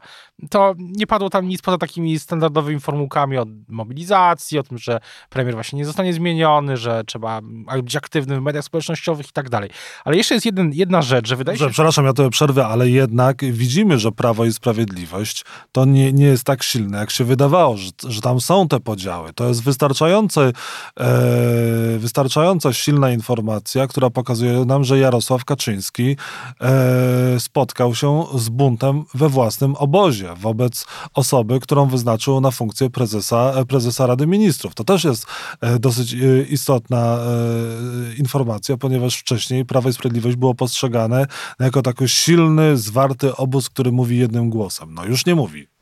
to 0.49 0.73
nie 0.77 1.07
padło 1.07 1.29
tam 1.29 1.47
nic 1.47 1.61
poza 1.61 1.77
takimi 1.77 2.19
standardowymi 2.19 2.79
formułkami 2.79 3.37
o 3.37 3.45
mobilizacji, 3.67 4.59
o 4.59 4.63
tym, 4.63 4.77
że 4.77 4.99
premier 5.29 5.55
właśnie 5.55 5.77
nie 5.77 5.85
zostanie 5.85 6.13
zmieniony, 6.13 6.77
że 6.77 7.03
trzeba 7.05 7.41
być 7.83 7.95
aktywnym 7.95 8.39
w 8.39 8.43
mediach 8.43 8.63
społecznościowych 8.63 9.29
i 9.29 9.31
tak 9.33 9.49
dalej. 9.49 9.69
Ale 10.05 10.17
jeszcze 10.17 10.33
jest 10.33 10.45
jeden, 10.45 10.71
jedna 10.73 11.01
rzecz, 11.01 11.27
że 11.27 11.35
wydaje 11.35 11.57
się... 11.57 11.69
Przepraszam, 11.69 12.05
ja 12.05 12.13
to 12.13 12.29
przerwę, 12.29 12.67
ale 12.67 12.89
jednak 12.89 13.45
widzimy, 13.45 13.99
że 13.99 14.11
Prawo 14.11 14.45
i 14.45 14.53
Sprawiedliwość 14.53 15.45
to 15.71 15.85
nie, 15.85 16.13
nie 16.13 16.25
jest 16.25 16.43
tak 16.43 16.63
silne, 16.63 16.97
jak 16.97 17.11
się 17.11 17.23
wydawało, 17.23 17.77
że, 17.77 17.91
że 18.07 18.21
tam 18.21 18.41
są 18.41 18.67
te 18.67 18.79
podziały. 18.79 19.33
To 19.33 19.47
jest 19.47 19.63
wystarczające, 19.63 20.51
e, 20.99 21.97
wystarczająco 21.97 22.73
silna 22.73 23.11
informacja, 23.11 23.87
która 23.87 24.09
pokazuje 24.09 24.42
nam, 24.65 24.83
że 24.83 24.99
Jarosław 24.99 25.45
Kaczyński 25.45 26.17
e, 26.61 27.39
spotkał 27.39 27.95
się 27.95 28.23
z 28.35 28.49
buntem 28.49 29.03
we 29.13 29.29
własnym 29.29 29.75
obozie 29.75 30.29
wobec 30.35 30.85
osoby, 31.13 31.59
którą 31.59 31.85
wyznaczył 31.85 32.41
na 32.41 32.51
funkcję 32.51 32.89
prezesa, 32.89 33.53
prezesa 33.67 34.07
Rady 34.07 34.27
Ministrów. 34.27 34.75
To 34.75 34.83
też 34.83 35.03
jest 35.03 35.25
e, 35.61 35.79
dosyć 35.79 36.13
e, 36.13 36.17
istotna 36.49 37.17
e, 37.17 38.15
informacja, 38.15 38.77
ponieważ 38.77 39.17
wcześniej 39.17 39.65
Prawo 39.65 39.89
i 39.89 39.93
Sprawiedliwość 39.93 40.37
było 40.37 40.55
postrzegane 40.55 41.27
jako 41.59 41.81
taki 41.81 42.07
silny, 42.07 42.77
zwarty 42.77 43.35
obóz, 43.35 43.69
który 43.69 43.91
mówi 43.91 44.17
jednym 44.17 44.49
głosem. 44.49 44.93
No 44.93 45.05
już 45.05 45.25
nie 45.25 45.35
mówi. 45.35 45.72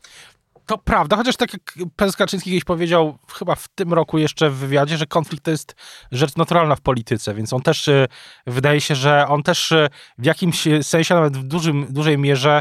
To 0.66 0.78
prawda, 0.78 1.16
chociaż 1.16 1.36
tak 1.36 1.52
jak 1.52 1.88
prezes 1.96 2.16
Kaczyński 2.16 2.50
kiedyś 2.50 2.64
powiedział, 2.64 3.18
chyba 3.34 3.54
w 3.54 3.68
tym 3.68 3.92
roku 3.92 4.18
jeszcze 4.18 4.50
w 4.50 4.54
wywiadzie, 4.54 4.96
że 4.96 5.06
konflikt 5.06 5.44
to 5.44 5.50
jest 5.50 5.74
rzecz 6.12 6.36
naturalna 6.36 6.76
w 6.76 6.80
polityce, 6.80 7.34
więc 7.34 7.52
on 7.52 7.62
też, 7.62 7.90
wydaje 8.46 8.80
się, 8.80 8.94
że 8.94 9.28
on 9.28 9.42
też 9.42 9.74
w 10.18 10.24
jakimś 10.24 10.68
sensie, 10.82 11.14
nawet 11.14 11.36
w 11.36 11.42
dużym, 11.42 11.86
dużej 11.90 12.18
mierze 12.18 12.60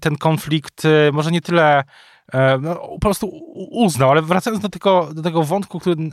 ten 0.00 0.16
konflikt 0.16 0.82
może 1.12 1.30
nie 1.30 1.40
tyle 1.40 1.84
E, 2.15 2.15
no, 2.60 2.74
po 2.74 2.98
prostu 2.98 3.30
uznał. 3.70 4.10
Ale 4.10 4.22
wracając 4.22 4.62
do 4.62 4.68
tego, 4.68 5.08
do 5.14 5.22
tego 5.22 5.42
wątku, 5.42 5.80
który 5.80 5.96
e, 6.02 6.06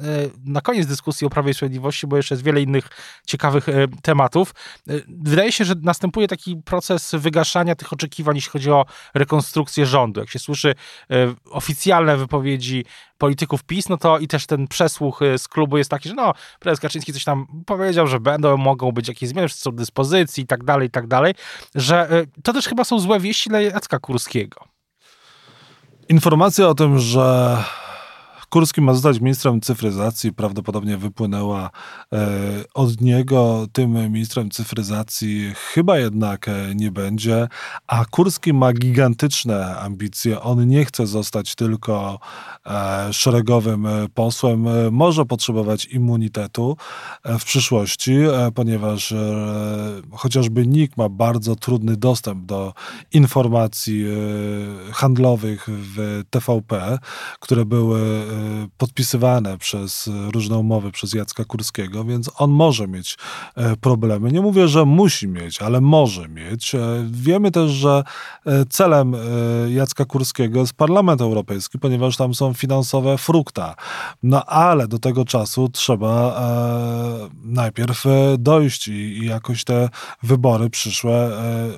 na 0.46 0.62
koniec 0.62 0.88
dyskusji 0.88 1.28
o 1.28 1.30
Prawie 1.30 1.52
i 1.52 1.54
Sprawiedliwości, 1.54 2.08
bo 2.08 2.18
jeszcze 2.18 2.36
jest 2.36 2.44
wiele 2.44 2.62
innych 2.62 2.90
ciekawych 3.28 3.70
e, 3.70 3.88
tematów, 4.02 4.54
wydaje 5.08 5.52
się, 5.52 5.66
że 5.66 5.74
następuje 5.82 6.28
taki 6.28 6.56
proces 6.66 7.16
wygaszania 7.16 7.76
tych 7.76 7.94
oczekiwań, 7.94 8.36
jeśli 8.36 8.52
chodzi 8.52 8.72
o 8.72 8.86
rekonstrukcję 9.14 9.86
rządu. 9.86 10.20
Jak 10.20 10.30
się 10.30 10.40
słyszy 10.40 10.76
oficjalne 11.52 12.18
wypowiedzi 12.18 12.86
polityków 13.18 13.64
PiS, 13.64 13.90
no 13.90 13.98
to 13.98 14.20
i 14.20 14.28
też 14.28 14.46
ten 14.46 14.68
przesłuch 14.68 15.20
z 15.38 15.48
klubu 15.48 15.78
jest 15.78 15.90
taki, 15.90 16.10
że 16.10 16.16
no, 16.16 16.34
prezes 16.60 16.80
Kaczyński 16.80 17.14
coś 17.14 17.24
tam 17.24 17.48
powiedział, 17.66 18.08
że 18.08 18.20
będą, 18.20 18.58
mogą 18.58 18.92
być 18.92 19.08
jakieś 19.08 19.30
zmiany, 19.30 19.48
że 19.48 19.56
są 19.56 19.72
dyspozycji 19.72 20.44
i 20.44 20.48
tak 20.48 20.64
dalej, 20.64 20.88
i 20.88 20.92
tak 20.92 21.08
dalej, 21.08 21.34
że 21.76 22.26
to 22.44 22.54
też 22.54 22.68
chyba 22.68 22.84
są 22.84 23.00
złe 23.00 23.20
wieści 23.20 23.50
dla 23.50 23.62
Jacka 23.62 24.00
Kurskiego. 24.00 24.74
Informacja 26.10 26.68
o 26.68 26.76
tym, 26.76 27.00
że 27.00 27.58
Kurski 28.54 28.82
ma 28.82 28.94
zostać 28.94 29.20
ministrem 29.20 29.62
cyfryzacji, 29.62 30.34
prawdopodobnie 30.34 30.98
wypłynęła 30.98 31.70
e, 32.14 32.28
od 32.74 33.02
niego. 33.02 33.68
Tym 33.72 33.92
ministrem 33.92 34.50
cyfryzacji 34.50 35.54
chyba 35.56 35.98
jednak 35.98 36.48
e, 36.48 36.76
nie 36.76 36.92
będzie, 36.92 37.48
a 37.88 38.06
Kurski 38.06 38.54
ma 38.54 38.74
gigantyczne 38.74 39.78
ambicje. 39.78 40.42
On 40.42 40.68
nie 40.68 40.86
chce 40.86 41.08
zostać 41.08 41.56
tylko 41.56 42.20
e, 42.66 43.14
szeregowym 43.14 43.88
posłem, 44.14 44.92
może 44.92 45.26
potrzebować 45.26 45.86
immunitetu 45.86 46.78
w 47.26 47.44
przyszłości, 47.44 48.16
ponieważ 48.56 49.14
chociażby 50.12 50.68
NIK 50.68 50.98
ma 50.98 51.10
bardzo 51.10 51.56
trudny 51.56 51.98
dostęp 51.98 52.46
do 52.46 52.74
informacji 53.14 54.06
handlowych 54.92 55.66
w 55.68 56.24
TVP, 56.30 57.00
które 57.40 57.66
były 57.66 58.00
podpisywane 58.78 59.58
przez 59.58 60.10
różne 60.34 60.58
umowy 60.58 60.92
przez 60.92 61.14
Jacka 61.14 61.46
Kurskiego, 61.46 62.04
więc 62.04 62.32
on 62.38 62.52
może 62.52 62.88
mieć 62.88 63.18
e, 63.56 63.76
problemy. 63.76 64.32
Nie 64.32 64.42
mówię, 64.42 64.68
że 64.68 64.86
musi 64.86 65.28
mieć, 65.28 65.62
ale 65.62 65.82
może 65.82 66.28
mieć. 66.28 66.76
E, 66.76 66.80
wiemy 67.12 67.52
też, 67.52 67.72
że 67.72 68.04
e, 68.46 68.66
celem 68.66 69.16
Jacka 69.70 70.06
Kurskiego 70.06 70.60
jest 70.60 70.74
Parlament 70.74 71.22
Europejski, 71.22 71.80
ponieważ 71.80 72.18
tam 72.18 72.36
są 72.36 72.54
finansowe 72.54 73.18
frukta. 73.18 73.76
No 74.24 74.46
ale 74.46 74.88
do 74.88 75.00
tego 75.00 75.26
czasu 75.26 75.70
trzeba 75.70 76.14
najpierw 77.44 78.04
dojść 78.40 78.88
i 78.88 79.26
jakoś 79.26 79.64
te 79.64 79.90
wybory 80.24 80.70
przyszłe 80.70 81.32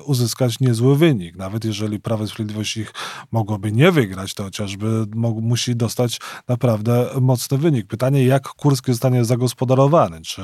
uzyskać 0.04 0.60
niezły 0.60 0.96
wynik. 0.96 1.36
Nawet 1.36 1.64
jeżeli 1.64 2.00
Prawo 2.00 2.24
i 2.24 2.28
Sprawiedliwość 2.28 2.76
ich 2.76 2.92
mogłoby 3.32 3.72
nie 3.72 3.92
wygrać, 3.92 4.34
to 4.34 4.42
chociażby 4.42 5.06
musi 5.42 5.76
dostać 5.76 6.20
na 6.48 6.55
naprawdę 6.56 7.06
mocny 7.20 7.58
wynik. 7.58 7.86
Pytanie, 7.86 8.24
jak 8.24 8.48
Kurski 8.48 8.92
zostanie 8.92 9.24
zagospodarowany? 9.24 10.20
Czy 10.20 10.42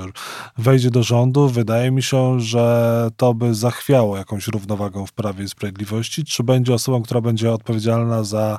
wejdzie 0.59 0.91
do 0.91 1.03
rządu? 1.03 1.49
Wydaje 1.49 1.91
mi 1.91 2.03
się, 2.03 2.41
że 2.41 3.09
to 3.17 3.35
by 3.35 3.55
zachwiało 3.55 4.17
jakąś 4.17 4.47
równowagą 4.47 5.07
w 5.07 5.13
Prawie 5.13 5.45
i 5.45 5.49
Sprawiedliwości. 5.49 6.25
Czy 6.25 6.43
będzie 6.43 6.75
osobą, 6.75 7.03
która 7.03 7.21
będzie 7.21 7.53
odpowiedzialna 7.53 8.25
za 8.25 8.59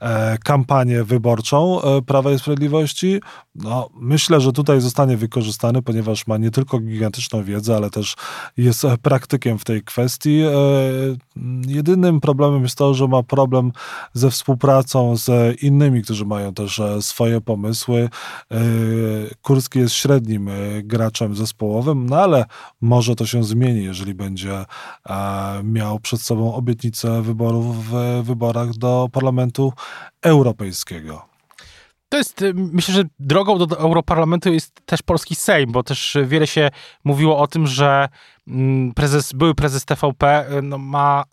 e, 0.00 0.38
kampanię 0.38 1.04
wyborczą 1.04 1.82
e, 1.82 2.02
Prawa 2.02 2.32
i 2.32 2.38
Sprawiedliwości? 2.38 3.20
No, 3.54 3.88
myślę, 3.94 4.40
że 4.40 4.52
tutaj 4.52 4.80
zostanie 4.80 5.16
wykorzystany, 5.16 5.82
ponieważ 5.82 6.26
ma 6.26 6.36
nie 6.36 6.50
tylko 6.50 6.78
gigantyczną 6.78 7.44
wiedzę, 7.44 7.76
ale 7.76 7.90
też 7.90 8.16
jest 8.56 8.86
praktykiem 9.02 9.58
w 9.58 9.64
tej 9.64 9.82
kwestii. 9.82 10.40
E, 10.40 10.52
jedynym 11.66 12.20
problemem 12.20 12.62
jest 12.62 12.78
to, 12.78 12.94
że 12.94 13.08
ma 13.08 13.22
problem 13.22 13.72
ze 14.12 14.30
współpracą 14.30 15.16
z 15.16 15.60
innymi, 15.62 16.02
którzy 16.02 16.24
mają 16.24 16.54
też 16.54 16.79
e, 16.79 16.79
swoje 17.00 17.40
pomysły. 17.40 18.08
E, 18.50 18.58
Kurski 19.42 19.78
jest 19.78 19.94
średnim 19.94 20.48
e, 20.48 20.52
graczem 20.82 21.34
zespołowym, 21.36 22.06
no 22.08 22.16
ale 22.16 22.44
może 22.80 23.16
to 23.16 23.26
się 23.26 23.44
zmieni, 23.44 23.84
jeżeli 23.84 24.14
będzie 24.14 24.64
miał 25.64 26.00
przed 26.00 26.20
sobą 26.22 26.54
obietnicę 26.54 27.22
wyborów 27.22 27.86
w 27.86 28.22
wyborach 28.22 28.74
do 28.74 29.08
Parlamentu 29.12 29.72
Europejskiego. 30.22 31.30
To 32.08 32.18
jest, 32.18 32.44
myślę, 32.54 32.94
że 32.94 33.02
drogą 33.18 33.58
do 33.58 33.78
Europarlamentu 33.78 34.52
jest 34.52 34.86
też 34.86 35.02
polski 35.02 35.34
Sejm, 35.34 35.72
bo 35.72 35.82
też 35.82 36.16
wiele 36.26 36.46
się 36.46 36.70
mówiło 37.04 37.38
o 37.38 37.46
tym, 37.46 37.66
że 37.66 38.08
prezes, 38.94 39.32
były 39.32 39.54
prezes 39.54 39.84
TVP 39.84 40.46
no, 40.62 40.78
ma 40.78 41.24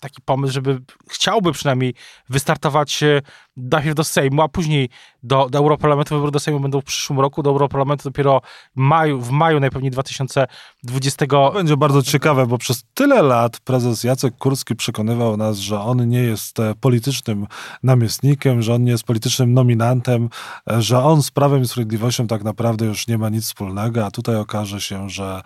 taki 0.00 0.22
pomysł, 0.22 0.52
żeby 0.52 0.82
chciałby 1.08 1.52
przynajmniej 1.52 1.94
wystartować 2.28 3.02
e, 3.02 3.22
najpierw 3.56 3.94
do 3.94 4.04
Sejmu, 4.04 4.42
a 4.42 4.48
później 4.48 4.88
do, 5.22 5.48
do 5.50 5.58
Europarlamentu. 5.58 6.14
Wybory 6.14 6.32
do 6.32 6.40
Sejmu 6.40 6.60
będą 6.60 6.80
w 6.80 6.84
przyszłym 6.84 7.20
roku, 7.20 7.42
do 7.42 7.50
Europarlamentu 7.50 8.04
dopiero 8.04 8.40
maju, 8.74 9.20
w 9.20 9.30
maju 9.30 9.60
najpewniej 9.60 9.90
2020. 9.90 11.26
To 11.26 11.52
będzie 11.52 11.76
bardzo 11.76 12.02
ciekawe, 12.02 12.46
bo 12.46 12.58
przez 12.58 12.84
tyle 12.94 13.22
lat 13.22 13.60
prezes 13.60 14.04
Jacek 14.04 14.36
Kurski 14.36 14.76
przekonywał 14.76 15.36
nas, 15.36 15.56
że 15.56 15.80
on 15.80 16.08
nie 16.08 16.22
jest 16.22 16.60
e, 16.60 16.74
politycznym 16.80 17.46
namiestnikiem, 17.82 18.62
że 18.62 18.74
on 18.74 18.84
nie 18.84 18.92
jest 18.92 19.04
politycznym 19.04 19.54
nominantem, 19.54 20.28
e, 20.70 20.82
że 20.82 21.02
on 21.02 21.22
z 21.22 21.30
Prawem 21.30 21.62
i 21.62 21.68
Sprawiedliwością 21.68 22.26
tak 22.26 22.44
naprawdę 22.44 22.86
już 22.86 23.06
nie 23.06 23.18
ma 23.18 23.28
nic 23.28 23.44
wspólnego, 23.44 24.06
a 24.06 24.10
tutaj 24.10 24.36
okaże 24.36 24.80
się, 24.80 25.10
że 25.10 25.42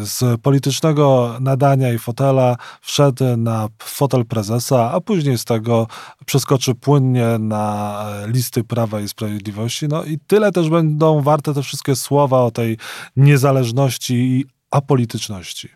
z 0.00 0.31
politycznego 0.38 1.36
nadania 1.40 1.92
i 1.92 1.98
fotela 1.98 2.56
wszedł 2.80 3.24
na 3.36 3.68
fotel 3.78 4.24
prezesa, 4.24 4.90
a 4.92 5.00
później 5.00 5.38
z 5.38 5.44
tego 5.44 5.86
przeskoczy 6.26 6.74
płynnie 6.74 7.26
na 7.38 8.04
listy 8.26 8.64
Prawa 8.64 9.00
i 9.00 9.08
Sprawiedliwości. 9.08 9.88
No 9.88 10.04
i 10.04 10.18
tyle 10.26 10.52
też 10.52 10.70
będą 10.70 11.20
warte 11.20 11.54
te 11.54 11.62
wszystkie 11.62 11.96
słowa 11.96 12.40
o 12.40 12.50
tej 12.50 12.78
niezależności 13.16 14.14
i 14.14 14.44
apolityczności. 14.70 15.68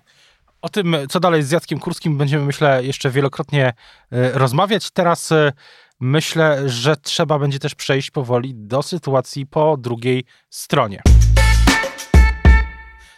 O 0.62 0.68
tym, 0.68 0.96
co 1.08 1.20
dalej 1.20 1.42
z 1.42 1.50
Jackiem 1.50 1.78
Kurskim, 1.78 2.18
będziemy, 2.18 2.44
myślę, 2.44 2.84
jeszcze 2.84 3.10
wielokrotnie 3.10 3.72
e, 4.12 4.32
rozmawiać. 4.32 4.90
Teraz 4.90 5.32
e, 5.32 5.52
myślę, 6.00 6.68
że 6.68 6.96
trzeba 6.96 7.38
będzie 7.38 7.58
też 7.58 7.74
przejść 7.74 8.10
powoli 8.10 8.54
do 8.54 8.82
sytuacji 8.82 9.46
po 9.46 9.76
drugiej 9.76 10.24
stronie. 10.50 11.02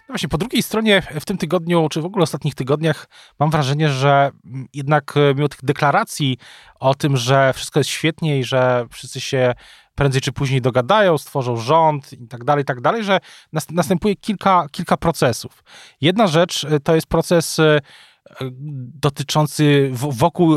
No 0.08 0.12
właśnie, 0.12 0.28
po 0.28 0.38
drugiej 0.38 0.62
stronie 0.62 1.02
w 1.20 1.24
tym 1.24 1.38
tygodniu, 1.38 1.88
czy 1.88 2.00
w 2.00 2.04
ogóle 2.04 2.22
ostatnich 2.22 2.54
tygodniach, 2.54 3.08
mam 3.38 3.50
wrażenie, 3.50 3.88
że 3.88 4.30
jednak 4.74 5.14
e, 5.16 5.34
mimo 5.34 5.48
tych 5.48 5.64
deklaracji 5.64 6.38
o 6.80 6.94
tym, 6.94 7.16
że 7.16 7.52
wszystko 7.52 7.80
jest 7.80 7.90
świetnie 7.90 8.38
i 8.38 8.44
że 8.44 8.86
wszyscy 8.90 9.20
się 9.20 9.54
prędzej 9.94 10.20
czy 10.20 10.32
później 10.32 10.60
dogadają, 10.60 11.18
stworzą 11.18 11.56
rząd 11.56 12.12
i 12.12 12.28
tak 12.28 12.44
dalej, 12.44 12.62
i 12.62 12.64
tak 12.64 12.80
dalej, 12.80 13.04
że 13.04 13.20
następuje 13.70 14.16
kilka, 14.16 14.66
kilka 14.70 14.96
procesów. 14.96 15.64
Jedna 16.00 16.26
rzecz 16.26 16.64
e, 16.64 16.80
to 16.80 16.94
jest 16.94 17.06
proces 17.06 17.58
e, 17.58 17.80
dotyczący 18.94 19.90
wokół 19.92 20.56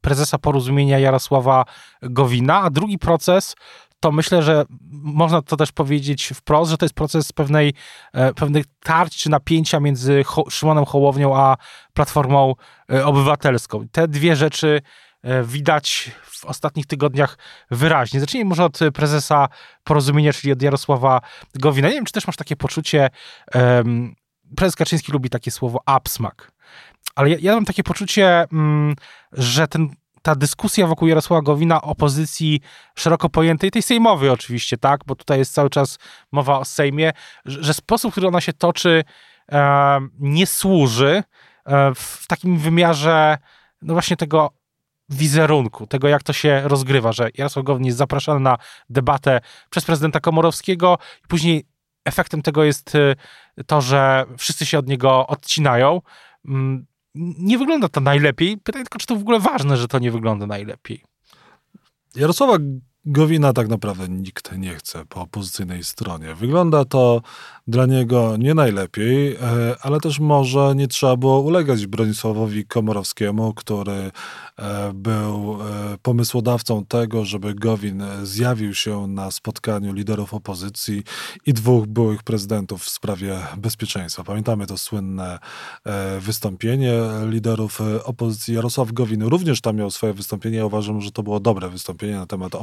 prezesa 0.00 0.38
porozumienia 0.38 0.98
Jarosława 0.98 1.64
Gowina, 2.02 2.60
a 2.60 2.70
drugi 2.70 2.98
proces 2.98 3.54
to 4.02 4.12
myślę, 4.12 4.42
że 4.42 4.64
można 4.90 5.42
to 5.42 5.56
też 5.56 5.72
powiedzieć 5.72 6.32
wprost, 6.34 6.70
że 6.70 6.76
to 6.76 6.84
jest 6.84 6.94
proces 6.94 7.32
pewnej, 7.32 7.74
e, 8.12 8.34
pewnych 8.34 8.64
tarć 8.82 9.16
czy 9.16 9.30
napięcia 9.30 9.80
między 9.80 10.24
Ho 10.24 10.44
Szymonem 10.50 10.84
Hołownią 10.84 11.36
a 11.36 11.56
Platformą 11.92 12.54
e, 12.92 13.06
Obywatelską. 13.06 13.88
Te 13.92 14.08
dwie 14.08 14.36
rzeczy 14.36 14.82
e, 15.22 15.44
widać 15.44 16.10
w 16.24 16.44
ostatnich 16.44 16.86
tygodniach 16.86 17.38
wyraźnie. 17.70 18.20
Zacznijmy 18.20 18.48
może 18.48 18.64
od 18.64 18.78
prezesa 18.94 19.48
porozumienia, 19.84 20.32
czyli 20.32 20.52
od 20.52 20.62
Jarosława 20.62 21.20
Gowina. 21.54 21.88
Nie 21.88 21.94
wiem, 21.94 22.04
czy 22.04 22.12
też 22.12 22.26
masz 22.26 22.36
takie 22.36 22.56
poczucie, 22.56 23.10
um, 23.54 24.14
prezes 24.56 24.76
Kaczyński 24.76 25.12
lubi 25.12 25.30
takie 25.30 25.50
słowo 25.50 25.80
absmak, 25.86 26.52
ale 27.14 27.30
ja, 27.30 27.36
ja 27.40 27.54
mam 27.54 27.64
takie 27.64 27.82
poczucie, 27.82 28.44
um, 28.52 28.94
że 29.32 29.68
ten 29.68 29.88
ta 30.22 30.34
dyskusja 30.34 30.86
wokół 30.86 31.08
Jarosława 31.08 31.42
Gowina 31.42 31.82
opozycji 31.82 32.60
szeroko 32.94 33.28
pojętej, 33.28 33.70
tej 33.70 33.82
sejmowej 33.82 34.30
oczywiście, 34.30 34.78
tak, 34.78 35.00
bo 35.06 35.14
tutaj 35.14 35.38
jest 35.38 35.54
cały 35.54 35.70
czas 35.70 35.98
mowa 36.32 36.58
o 36.58 36.64
Sejmie, 36.64 37.12
że, 37.44 37.74
sposób, 37.74 38.10
w 38.10 38.12
który 38.12 38.28
ona 38.28 38.40
się 38.40 38.52
toczy, 38.52 39.04
e, 39.52 40.00
nie 40.18 40.46
służy 40.46 41.22
e, 41.66 41.94
w 41.94 42.26
takim 42.26 42.58
wymiarze, 42.58 43.38
no 43.82 43.92
właśnie 43.92 44.16
tego 44.16 44.50
wizerunku, 45.08 45.86
tego 45.86 46.08
jak 46.08 46.22
to 46.22 46.32
się 46.32 46.62
rozgrywa, 46.64 47.12
że 47.12 47.30
Jarosław 47.34 47.64
Gowin 47.64 47.86
jest 47.86 47.98
zapraszany 47.98 48.40
na 48.40 48.58
debatę 48.90 49.40
przez 49.70 49.84
prezydenta 49.84 50.20
Komorowskiego 50.20 50.98
i 51.24 51.28
później 51.28 51.64
efektem 52.04 52.42
tego 52.42 52.64
jest 52.64 52.94
e, 52.94 53.14
to, 53.64 53.80
że 53.80 54.24
wszyscy 54.38 54.66
się 54.66 54.78
od 54.78 54.86
niego 54.86 55.26
odcinają. 55.26 56.00
Nie 57.14 57.58
wygląda 57.58 57.88
to 57.88 58.00
najlepiej. 58.00 58.58
Pytanie 58.58 58.84
tylko, 58.84 58.98
czy 58.98 59.06
to 59.06 59.16
w 59.16 59.20
ogóle 59.20 59.40
ważne, 59.40 59.76
że 59.76 59.88
to 59.88 59.98
nie 59.98 60.10
wygląda 60.10 60.46
najlepiej. 60.46 61.02
Jarosława 62.16 62.58
Gowina 63.06 63.52
tak 63.52 63.68
naprawdę 63.68 64.08
nikt 64.08 64.58
nie 64.58 64.74
chce 64.74 65.04
po 65.06 65.20
opozycyjnej 65.20 65.84
stronie. 65.84 66.34
Wygląda 66.34 66.84
to 66.84 67.22
dla 67.66 67.86
niego 67.86 68.36
nie 68.36 68.54
najlepiej, 68.54 69.34
e, 69.34 69.38
ale 69.80 70.00
też 70.00 70.20
może 70.20 70.72
nie 70.76 70.88
trzeba 70.88 71.16
było 71.16 71.40
ulegać 71.40 71.86
Bronisławowi 71.86 72.66
Komorowskiemu, 72.66 73.54
który 73.54 73.92
e, 73.92 74.10
był 74.94 75.58
e, 75.62 75.98
pomysłodawcą 76.02 76.84
tego, 76.84 77.24
żeby 77.24 77.54
Gowin 77.54 78.02
zjawił 78.22 78.74
się 78.74 79.06
na 79.06 79.30
spotkaniu 79.30 79.92
liderów 79.92 80.34
opozycji 80.34 81.02
i 81.46 81.52
dwóch 81.52 81.86
byłych 81.86 82.22
prezydentów 82.22 82.82
w 82.82 82.90
sprawie 82.90 83.38
bezpieczeństwa. 83.56 84.24
Pamiętamy 84.24 84.66
to 84.66 84.78
słynne 84.78 85.38
wystąpienie 86.20 86.92
liderów 87.30 87.80
opozycji. 88.04 88.54
Jarosław 88.54 88.92
Gowin 88.92 89.22
również 89.22 89.60
tam 89.60 89.76
miał 89.76 89.90
swoje 89.90 90.12
wystąpienie. 90.12 90.56
Ja 90.56 90.66
uważam, 90.66 91.00
że 91.00 91.12
to 91.12 91.22
było 91.22 91.40
dobre 91.40 91.68
wystąpienie 91.68 92.14
na 92.14 92.26
temat 92.26 92.54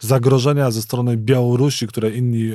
zagrożenia 0.00 0.70
ze 0.70 0.82
strony 0.82 1.16
Białorusi, 1.16 1.86
które 1.86 2.10
inni 2.10 2.50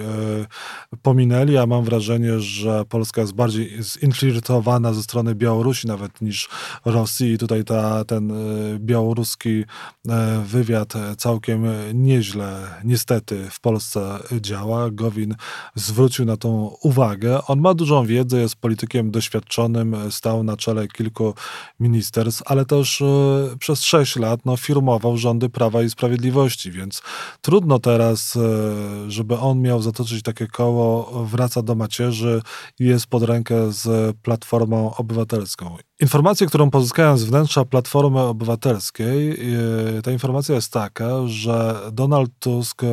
pominęli 1.01 1.21
pominęli, 1.31 1.57
a 1.57 1.65
mam 1.65 1.83
wrażenie, 1.83 2.39
że 2.39 2.85
Polska 2.85 3.21
jest 3.21 3.33
bardziej 3.33 3.83
zinfiltrowana 3.83 4.93
ze 4.93 5.03
strony 5.03 5.35
Białorusi 5.35 5.87
nawet 5.87 6.21
niż 6.21 6.49
Rosji 6.85 7.31
i 7.31 7.37
tutaj 7.37 7.63
ta, 7.63 8.05
ten 8.05 8.31
e, 8.31 8.35
białoruski 8.79 9.63
e, 10.09 10.43
wywiad 10.47 10.93
całkiem 11.17 11.65
nieźle 11.93 12.67
niestety 12.83 13.47
w 13.51 13.59
Polsce 13.59 14.19
działa. 14.41 14.91
Gowin 14.91 15.35
zwrócił 15.75 16.25
na 16.25 16.37
tą 16.37 16.75
uwagę. 16.81 17.45
On 17.47 17.59
ma 17.59 17.73
dużą 17.73 18.05
wiedzę, 18.05 18.41
jest 18.41 18.55
politykiem 18.55 19.11
doświadczonym, 19.11 19.95
stał 20.09 20.43
na 20.43 20.57
czele 20.57 20.87
kilku 20.87 21.33
ministerstw, 21.79 22.43
ale 22.45 22.65
też 22.65 23.01
e, 23.01 23.05
przez 23.59 23.83
sześć 23.83 24.15
lat 24.15 24.39
no, 24.45 24.57
firmował 24.57 25.17
rządy 25.17 25.49
Prawa 25.49 25.83
i 25.83 25.89
Sprawiedliwości, 25.89 26.50
więc 26.71 27.01
trudno 27.41 27.79
teraz, 27.79 28.37
żeby 29.07 29.37
on 29.37 29.61
miał 29.61 29.81
zatoczyć 29.81 30.23
takie 30.23 30.47
koło 30.47 31.11
wraca 31.25 31.61
do 31.61 31.75
macierzy 31.75 32.41
i 32.79 32.85
jest 32.85 33.07
pod 33.07 33.23
rękę 33.23 33.71
z 33.71 34.15
Platformą 34.17 34.95
Obywatelską. 34.95 35.77
Informacja, 36.01 36.47
którą 36.47 36.69
pozyskałem 36.69 37.17
z 37.17 37.23
wnętrza 37.23 37.65
Platformy 37.65 38.19
Obywatelskiej, 38.19 39.31
e, 39.97 40.01
ta 40.01 40.11
informacja 40.11 40.55
jest 40.55 40.73
taka, 40.73 41.27
że 41.27 41.79
Donald 41.91 42.31
Tusk 42.39 42.83
e, 42.83 42.87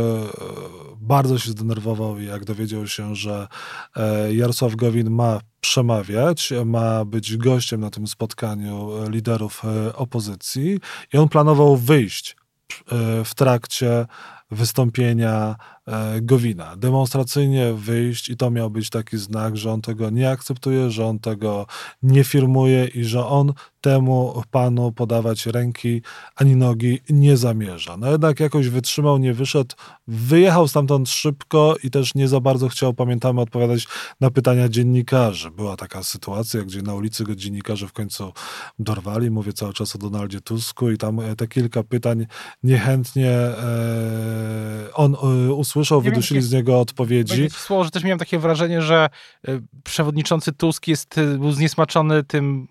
bardzo 0.96 1.38
się 1.38 1.50
zdenerwował, 1.50 2.20
jak 2.20 2.44
dowiedział 2.44 2.86
się, 2.86 3.16
że 3.16 3.48
e, 3.96 4.34
Jarosław 4.34 4.76
Gowin 4.76 5.10
ma 5.10 5.40
przemawiać, 5.60 6.52
ma 6.64 7.04
być 7.04 7.36
gościem 7.36 7.80
na 7.80 7.90
tym 7.90 8.06
spotkaniu 8.06 8.90
liderów 9.10 9.62
opozycji 9.94 10.80
i 11.12 11.18
on 11.18 11.28
planował 11.28 11.76
wyjść 11.76 12.36
w 13.24 13.34
trakcie 13.34 14.06
wystąpienia 14.50 15.56
Gowina. 16.22 16.76
Demonstracyjnie 16.76 17.72
wyjść 17.72 18.28
i 18.28 18.36
to 18.36 18.50
miał 18.50 18.70
być 18.70 18.90
taki 18.90 19.18
znak, 19.18 19.56
że 19.56 19.72
on 19.72 19.80
tego 19.80 20.10
nie 20.10 20.30
akceptuje, 20.30 20.90
że 20.90 21.06
on 21.06 21.18
tego 21.18 21.66
nie 22.02 22.24
firmuje 22.24 22.84
i 22.84 23.04
że 23.04 23.26
on 23.26 23.52
temu 23.80 24.42
panu 24.50 24.92
podawać 24.92 25.46
ręki 25.46 26.02
ani 26.36 26.56
nogi 26.56 26.98
nie 27.10 27.36
zamierza. 27.36 27.96
No 27.96 28.10
jednak 28.10 28.40
jakoś 28.40 28.68
wytrzymał, 28.68 29.18
nie 29.18 29.34
wyszedł, 29.34 29.76
wyjechał 30.06 30.68
stamtąd 30.68 31.10
szybko 31.10 31.74
i 31.82 31.90
też 31.90 32.14
nie 32.14 32.28
za 32.28 32.40
bardzo 32.40 32.68
chciał, 32.68 32.94
pamiętamy, 32.94 33.40
odpowiadać 33.40 33.86
na 34.20 34.30
pytania 34.30 34.68
dziennikarzy. 34.68 35.50
Była 35.50 35.76
taka 35.76 36.02
sytuacja, 36.02 36.62
gdzie 36.62 36.82
na 36.82 36.94
ulicy 36.94 37.24
go 37.24 37.34
dziennikarze 37.34 37.88
w 37.88 37.92
końcu 37.92 38.32
dorwali, 38.78 39.30
mówię 39.30 39.52
cały 39.52 39.72
czas 39.72 39.94
o 39.94 39.98
Donaldzie 39.98 40.40
Tusku 40.40 40.90
i 40.90 40.98
tam 40.98 41.20
e, 41.20 41.36
te 41.36 41.48
kilka 41.48 41.82
pytań 41.82 42.26
niechętnie 42.62 43.30
e, 43.30 44.94
on 44.94 45.14
e, 45.14 45.52
usłyszał, 45.80 46.02
nie 46.02 46.10
wydusili 46.10 46.42
z 46.42 46.52
niego 46.52 46.80
odpowiedzi. 46.80 47.50
Słowo, 47.50 47.84
że 47.84 47.90
też 47.90 48.04
miałem 48.04 48.18
takie 48.18 48.38
wrażenie, 48.38 48.82
że 48.82 49.08
e, 49.48 49.60
przewodniczący 49.84 50.52
Tusk 50.52 50.88
jest, 50.88 51.18
e, 51.18 51.38
był 51.38 51.52
zniesmaczony 51.52 52.24
tym 52.24 52.68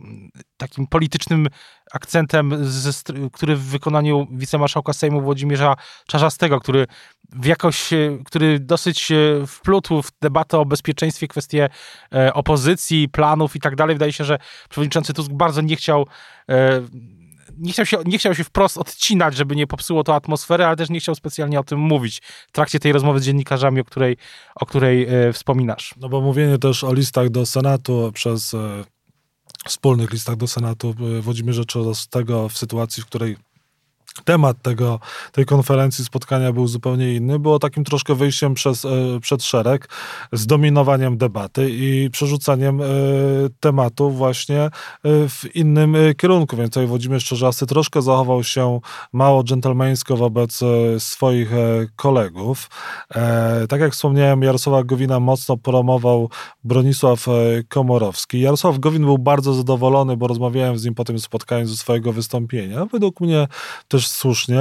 takim 0.58 0.88
politycznym 0.88 1.48
akcentem, 1.94 2.58
z, 2.62 3.04
który 3.34 3.56
w 3.56 3.64
wykonaniu 3.64 4.28
wicemarszałka 4.32 4.94
Sejmu 4.94 5.22
Włodzimierza 5.22 5.76
Czarzastego, 6.08 6.60
który 6.60 6.88
w 7.32 7.46
jakoś, 7.46 7.90
który 8.26 8.60
dosyć 8.60 9.10
wplótł 9.48 10.02
w 10.02 10.12
debatę 10.22 10.60
o 10.60 10.66
bezpieczeństwie, 10.66 11.28
kwestie 11.28 11.70
e, 12.14 12.34
opozycji, 12.34 13.10
planów 13.10 13.56
i 13.56 13.60
tak 13.60 13.76
dalej. 13.76 13.96
Wydaje 13.96 14.14
się, 14.14 14.24
że 14.24 14.38
przewodniczący 14.70 15.14
Tusk 15.14 15.32
bardzo 15.32 15.62
nie 15.62 15.76
chciał 15.76 16.08
e, 16.50 16.82
nie 17.60 17.72
chciał, 17.72 17.86
się, 17.86 17.98
nie 18.06 18.18
chciał 18.18 18.36
się 18.36 18.44
wprost 18.44 18.78
odcinać, 18.78 19.36
żeby 19.36 19.56
nie 19.56 19.68
popsuło 19.68 20.04
to 20.04 20.16
atmosfery, 20.16 20.66
ale 20.66 20.76
też 20.76 20.90
nie 20.90 21.00
chciał 21.00 21.16
specjalnie 21.16 21.60
o 21.60 21.64
tym 21.64 21.80
mówić 21.80 22.22
w 22.48 22.52
trakcie 22.52 22.80
tej 22.80 22.92
rozmowy 22.92 23.20
z 23.20 23.24
dziennikarzami, 23.24 23.82
o 23.82 23.84
której, 23.84 24.18
o 24.56 24.66
której 24.66 25.08
e, 25.10 25.34
wspominasz. 25.34 25.96
No 25.98 26.10
bo 26.10 26.22
mówienie 26.22 26.58
też 26.58 26.84
o 26.84 26.94
listach 26.94 27.30
do 27.30 27.46
Senatu 27.46 28.12
przez 28.14 28.54
e, 28.54 28.84
wspólnych 29.66 30.12
listach 30.12 30.36
do 30.36 30.48
Senatu 30.48 30.96
e, 31.18 31.22
Włodzimierza 31.22 31.66
Czarzastego 31.66 32.50
w 32.50 32.58
sytuacji, 32.58 33.04
w 33.04 33.06
której 33.06 33.38
temat 34.24 34.62
tego, 34.62 35.00
tej 35.32 35.46
konferencji, 35.46 36.06
spotkania 36.06 36.54
był 36.54 36.68
zupełnie 36.68 37.16
inny. 37.16 37.40
Było 37.40 37.60
takim 37.60 37.84
troszkę 37.84 38.16
wyjściem 38.16 38.54
przez, 38.54 38.86
e, 38.86 38.90
przed 39.22 39.44
szereg, 39.44 39.90
zdominowaniem 40.32 41.18
debaty 41.18 41.70
i 41.72 42.10
przerzucaniem 42.12 42.82
e, 42.82 42.86
tematu 43.60 44.12
właśnie 44.12 44.62
e, 44.62 44.70
w 45.04 45.56
innym 45.56 45.96
kierunku. 46.18 46.58
Więc 46.58 46.70
tutaj 46.70 46.88
Włodzimierz 46.88 47.26
Czerzasty 47.26 47.66
troszkę 47.66 48.02
zachował 48.02 48.44
się 48.44 48.80
mało 49.14 49.44
dżentelmeńsko 49.44 50.18
wobec 50.18 50.60
swoich 50.98 51.52
kolegów. 51.96 52.70
Tak 53.70 53.82
jak 53.82 53.94
wspomniałem, 53.94 54.42
Jarosława 54.42 54.84
Gowina 54.84 55.20
mocno 55.20 55.58
promował 55.58 56.30
Bronisław 56.64 57.26
Komorowski. 57.70 58.42
Jarosław 58.42 58.80
Gowin 58.80 59.06
był 59.06 59.18
bardzo 59.18 59.54
zadowolony, 59.54 60.18
bo 60.18 60.28
rozmawiałem 60.28 60.78
z 60.78 60.86
nim 60.86 60.96
po 60.96 61.04
tym 61.04 61.20
spotkaniu 61.20 61.68
ze 61.68 61.76
swojego 61.76 62.14
wystąpienia. 62.14 62.86
Według 62.86 63.22
mnie 63.22 63.48
też 63.88 64.07
słusznie. 64.10 64.60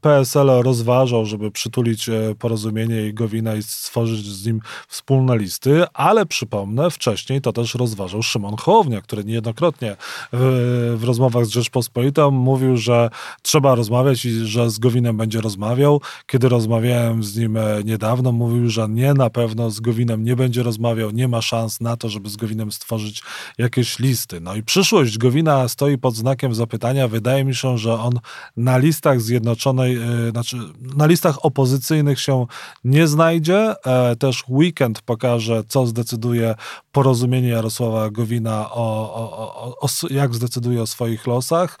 PSL 0.00 0.46
rozważał, 0.46 1.26
żeby 1.26 1.50
przytulić 1.50 2.08
e, 2.08 2.34
porozumienie 2.38 3.06
i 3.06 3.14
Gowina 3.14 3.54
i 3.54 3.62
stworzyć 3.62 4.26
z 4.26 4.46
nim 4.46 4.60
wspólne 4.88 5.38
listy, 5.38 5.84
ale 5.94 6.26
przypomnę, 6.26 6.90
wcześniej 6.90 7.40
to 7.40 7.52
też 7.52 7.74
rozważał 7.74 8.22
Szymon 8.22 8.56
Hołownia, 8.56 9.00
który 9.00 9.24
niejednokrotnie 9.24 9.96
w, 10.32 10.96
w 10.98 11.04
rozmowach 11.04 11.46
z 11.46 11.48
Rzeczpospolitą 11.48 12.30
mówił, 12.30 12.76
że 12.76 13.10
trzeba 13.42 13.74
rozmawiać 13.74 14.24
i 14.24 14.46
że 14.46 14.70
z 14.70 14.78
Gowinem 14.78 15.16
będzie 15.16 15.40
rozmawiał. 15.40 16.00
Kiedy 16.26 16.48
rozmawiałem 16.48 17.24
z 17.24 17.36
nim 17.36 17.56
e, 17.56 17.84
niedawno, 17.84 18.32
mówił, 18.32 18.70
że 18.70 18.88
nie, 18.88 19.14
na 19.14 19.30
pewno 19.30 19.70
z 19.70 19.80
Gowinem 19.80 20.24
nie 20.24 20.36
będzie 20.36 20.62
rozmawiał, 20.62 21.10
nie 21.10 21.28
ma 21.28 21.42
szans 21.42 21.80
na 21.80 21.96
to, 21.96 22.08
żeby 22.08 22.28
z 22.28 22.36
Gowinem 22.36 22.72
stworzyć 22.72 23.22
jakieś 23.58 23.98
listy. 23.98 24.40
No 24.40 24.54
i 24.54 24.62
przyszłość 24.62 25.18
Gowina 25.18 25.68
stoi 25.68 25.98
pod 25.98 26.14
znakiem 26.16 26.54
zapytania. 26.54 27.08
Wydaje 27.08 27.44
mi 27.44 27.54
się, 27.54 27.78
że 27.78 27.94
on 27.94 28.18
na 28.66 28.78
listach 28.78 29.20
Zjednoczonej, 29.20 29.96
e, 29.96 30.30
znaczy 30.30 30.56
na 30.96 31.06
listach 31.06 31.44
opozycyjnych 31.44 32.20
się 32.20 32.46
nie 32.84 33.06
znajdzie. 33.06 33.74
E, 33.86 34.16
też 34.16 34.44
weekend 34.48 35.02
pokaże, 35.02 35.62
co 35.68 35.86
zdecyduje 35.86 36.54
porozumienie 36.92 37.48
Jarosława 37.48 38.10
Gowina 38.10 38.70
o, 38.70 39.14
o, 39.14 39.24
o, 39.62 39.80
o 39.80 39.88
jak 40.10 40.34
zdecyduje 40.34 40.82
o 40.82 40.86
swoich 40.86 41.26
losach. 41.26 41.78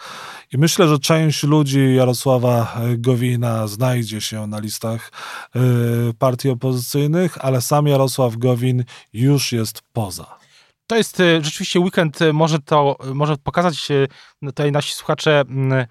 I 0.52 0.58
myślę, 0.58 0.88
że 0.88 0.98
część 0.98 1.42
ludzi 1.42 1.94
Jarosława 1.94 2.78
Gowina 2.98 3.66
znajdzie 3.66 4.20
się 4.20 4.46
na 4.46 4.58
listach 4.58 5.12
e, 5.56 5.60
partii 6.18 6.50
opozycyjnych, 6.50 7.44
ale 7.44 7.60
sam 7.60 7.86
Jarosław 7.86 8.36
Gowin 8.36 8.84
już 9.12 9.52
jest 9.52 9.82
poza 9.92 10.35
to 10.86 10.96
jest 10.96 11.20
e, 11.20 11.44
rzeczywiście 11.44 11.80
weekend, 11.80 12.22
e, 12.22 12.32
może 12.32 12.58
to 12.58 12.96
może 13.14 13.36
pokazać 13.36 13.90
e, 13.90 14.06
tutaj 14.46 14.72
nasi 14.72 14.94
słuchacze, 14.94 15.44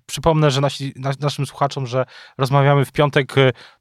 przypomnę, 0.06 0.52
że 0.52 0.62
nasi, 0.62 0.94
naszym 1.20 1.46
słuchaczom, 1.46 1.88
że 1.88 2.06
rozmawiamy 2.38 2.86
w 2.86 2.92
piątek 2.92 3.36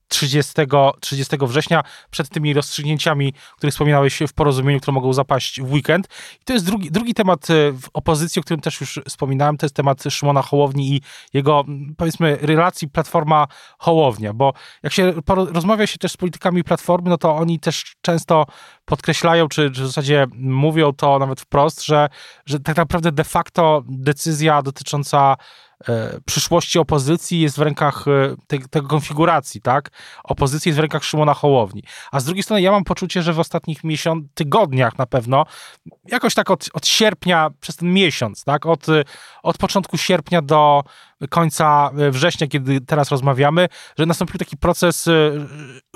30, 0.08 0.52
30 1.00 1.36
września, 1.40 1.82
przed 2.10 2.28
tymi 2.28 2.54
rozstrzygnięciami, 2.54 3.32
o 3.52 3.56
których 3.56 3.72
wspominałeś 3.72 4.18
w 4.28 4.32
porozumieniu, 4.32 4.80
które 4.80 4.94
mogą 4.94 5.12
zapaść 5.12 5.60
w 5.60 5.72
weekend. 5.72 6.08
I 6.40 6.44
to 6.44 6.52
jest 6.52 6.66
drugi, 6.66 6.90
drugi 6.90 7.14
temat 7.14 7.50
e, 7.50 7.72
w 7.72 7.88
opozycji, 7.92 8.40
o 8.40 8.42
którym 8.42 8.60
też 8.60 8.80
już 8.80 9.00
wspominałem, 9.08 9.56
to 9.56 9.66
jest 9.66 9.76
temat 9.76 10.02
Szymona 10.10 10.42
Hołowni 10.42 10.94
i 10.94 11.00
jego, 11.32 11.64
powiedzmy, 11.96 12.38
relacji 12.40 12.88
Platforma-Hołownia, 12.88 14.32
bo 14.34 14.52
jak 14.82 14.92
się 14.92 15.12
rozmawia 15.28 15.86
się 15.86 15.98
też 15.98 16.12
z 16.12 16.16
politykami 16.16 16.64
Platformy, 16.64 17.10
no 17.10 17.18
to 17.18 17.36
oni 17.36 17.60
też 17.60 17.94
często 18.00 18.46
podkreślają, 18.84 19.48
czy, 19.48 19.70
czy 19.70 19.82
w 19.82 19.86
zasadzie 19.86 20.26
mówią 20.34 20.92
to 20.92 21.18
nawet 21.18 21.40
wprost, 21.40 21.84
że, 21.84 22.08
że 22.46 22.60
tak 22.60 22.76
naprawdę 22.76 23.12
de 23.12 23.24
facto 23.24 23.82
decyzja 23.88 24.62
dotycząca 24.62 25.36
przyszłości 26.24 26.78
opozycji 26.78 27.40
jest 27.40 27.56
w 27.56 27.62
rękach 27.62 28.08
e, 28.08 28.36
te, 28.46 28.58
tego 28.58 28.88
konfiguracji, 28.88 29.60
tak? 29.60 29.90
Opozycji 30.24 30.68
jest 30.68 30.76
w 30.76 30.80
rękach 30.80 31.04
Szymona 31.04 31.34
Hołowni. 31.34 31.82
A 32.12 32.20
z 32.20 32.24
drugiej 32.24 32.42
strony 32.42 32.62
ja 32.62 32.70
mam 32.70 32.84
poczucie, 32.84 33.22
że 33.22 33.32
w 33.32 33.40
ostatnich 33.40 33.84
miesiąc, 33.84 34.24
tygodniach 34.34 34.98
na 34.98 35.06
pewno, 35.06 35.46
jakoś 36.08 36.34
tak 36.34 36.50
od, 36.50 36.68
od 36.72 36.86
sierpnia 36.86 37.50
przez 37.60 37.76
ten 37.76 37.92
miesiąc, 37.92 38.44
tak? 38.44 38.66
Od, 38.66 38.86
od 39.42 39.58
początku 39.58 39.98
sierpnia 39.98 40.42
do 40.42 40.82
końca 41.30 41.90
września, 42.10 42.46
kiedy 42.46 42.80
teraz 42.80 43.10
rozmawiamy, 43.10 43.68
że 43.98 44.06
nastąpił 44.06 44.38
taki 44.38 44.56
proces 44.56 45.08
e, 45.08 45.12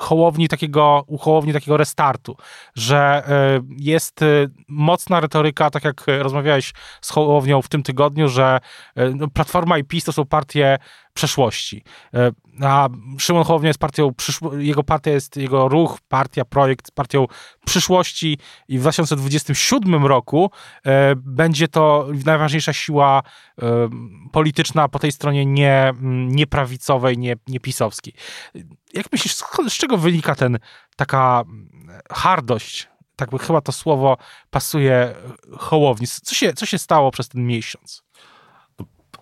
Hołowni 0.00 0.48
takiego, 0.48 1.04
u 1.06 1.18
Hołowni 1.18 1.52
takiego 1.52 1.76
restartu, 1.76 2.36
że 2.74 3.22
jest 3.76 4.20
mocna 4.68 5.20
retoryka, 5.20 5.70
tak 5.70 5.84
jak 5.84 6.04
rozmawiałeś 6.18 6.72
z 7.00 7.10
Hołownią 7.10 7.62
w 7.62 7.68
tym 7.68 7.82
tygodniu, 7.82 8.28
że 8.28 8.60
no, 9.14 9.28
Platforma 9.28 9.78
i 9.78 9.84
PiS 9.84 10.04
to 10.04 10.12
są 10.12 10.24
partie 10.24 10.78
przeszłości. 11.18 11.82
E, 12.14 12.30
a 12.62 12.88
Szymon 13.18 13.44
Hołownia 13.44 13.68
jest 13.68 13.78
partią, 13.78 14.12
jego 14.58 14.84
partia 14.84 15.10
jest, 15.10 15.36
jego 15.36 15.68
ruch, 15.68 15.98
partia, 16.08 16.44
projekt 16.44 16.90
partią 16.90 17.26
przyszłości 17.66 18.38
i 18.68 18.78
w 18.78 18.80
2027 18.80 20.06
roku 20.06 20.50
e, 20.86 21.16
będzie 21.16 21.68
to 21.68 22.08
najważniejsza 22.24 22.72
siła 22.72 23.22
e, 23.62 23.88
polityczna 24.32 24.88
po 24.88 24.98
tej 24.98 25.12
stronie 25.12 25.46
nie, 25.46 25.92
nieprawicowej, 26.28 27.18
nie, 27.18 27.36
niepisowskiej. 27.48 28.14
Jak 28.94 29.12
myślisz, 29.12 29.34
z, 29.34 29.44
z 29.68 29.72
czego 29.72 29.96
wynika 29.96 30.34
ten 30.34 30.58
taka 30.96 31.44
hardość 32.12 32.88
tak 33.16 33.30
by 33.30 33.38
chyba 33.38 33.60
to 33.60 33.72
słowo 33.72 34.16
pasuje 34.50 35.14
Hołowni. 35.58 36.06
Co 36.06 36.34
się, 36.34 36.52
co 36.52 36.66
się 36.66 36.78
stało 36.78 37.10
przez 37.10 37.28
ten 37.28 37.46
miesiąc? 37.46 38.02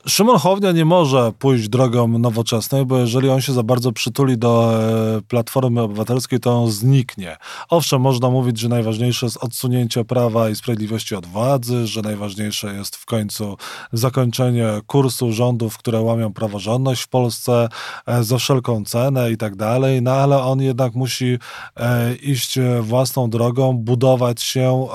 Szymon 0.09 0.39
Hołownia 0.39 0.73
nie 0.73 0.85
może 0.85 1.33
pójść 1.39 1.69
drogą 1.69 2.09
nowoczesnej, 2.09 2.87
bo 2.87 2.99
jeżeli 2.99 3.29
on 3.29 3.41
się 3.41 3.53
za 3.53 3.63
bardzo 3.63 3.93
przytuli 3.93 4.39
do 4.39 4.73
e, 5.17 5.23
Platformy 5.23 5.81
Obywatelskiej, 5.81 6.41
to 6.41 6.63
on 6.63 6.71
zniknie. 6.71 7.37
Owszem, 7.69 8.01
można 8.01 8.31
mówić, 8.31 8.59
że 8.59 8.69
najważniejsze 8.69 9.27
jest 9.27 9.45
odsunięcie 9.45 10.05
prawa 10.05 10.51
i 10.51 10.57
sprawiedliwości 10.57 11.15
od 11.15 11.27
władzy, 11.27 11.87
że 11.87 12.03
najważniejsze 12.03 12.75
jest 12.75 12.97
w 12.97 13.07
końcu 13.07 13.57
zakończenie 13.93 14.69
kursu 14.87 15.33
rządów, 15.33 15.79
które 15.79 16.01
łamią 16.01 16.33
praworządność 16.33 17.03
w 17.03 17.09
Polsce 17.09 17.69
e, 18.07 18.25
za 18.25 18.39
wszelką 18.39 18.85
cenę 18.85 19.33
i 19.33 19.37
tak 19.37 19.57
dalej, 19.57 20.03
no 20.03 20.13
ale 20.13 20.43
on 20.43 20.63
jednak 20.63 20.95
musi 20.95 21.39
e, 21.77 22.15
iść 22.15 22.59
własną 22.81 23.31
drogą, 23.31 23.73
budować 23.73 24.43
się 24.43 24.89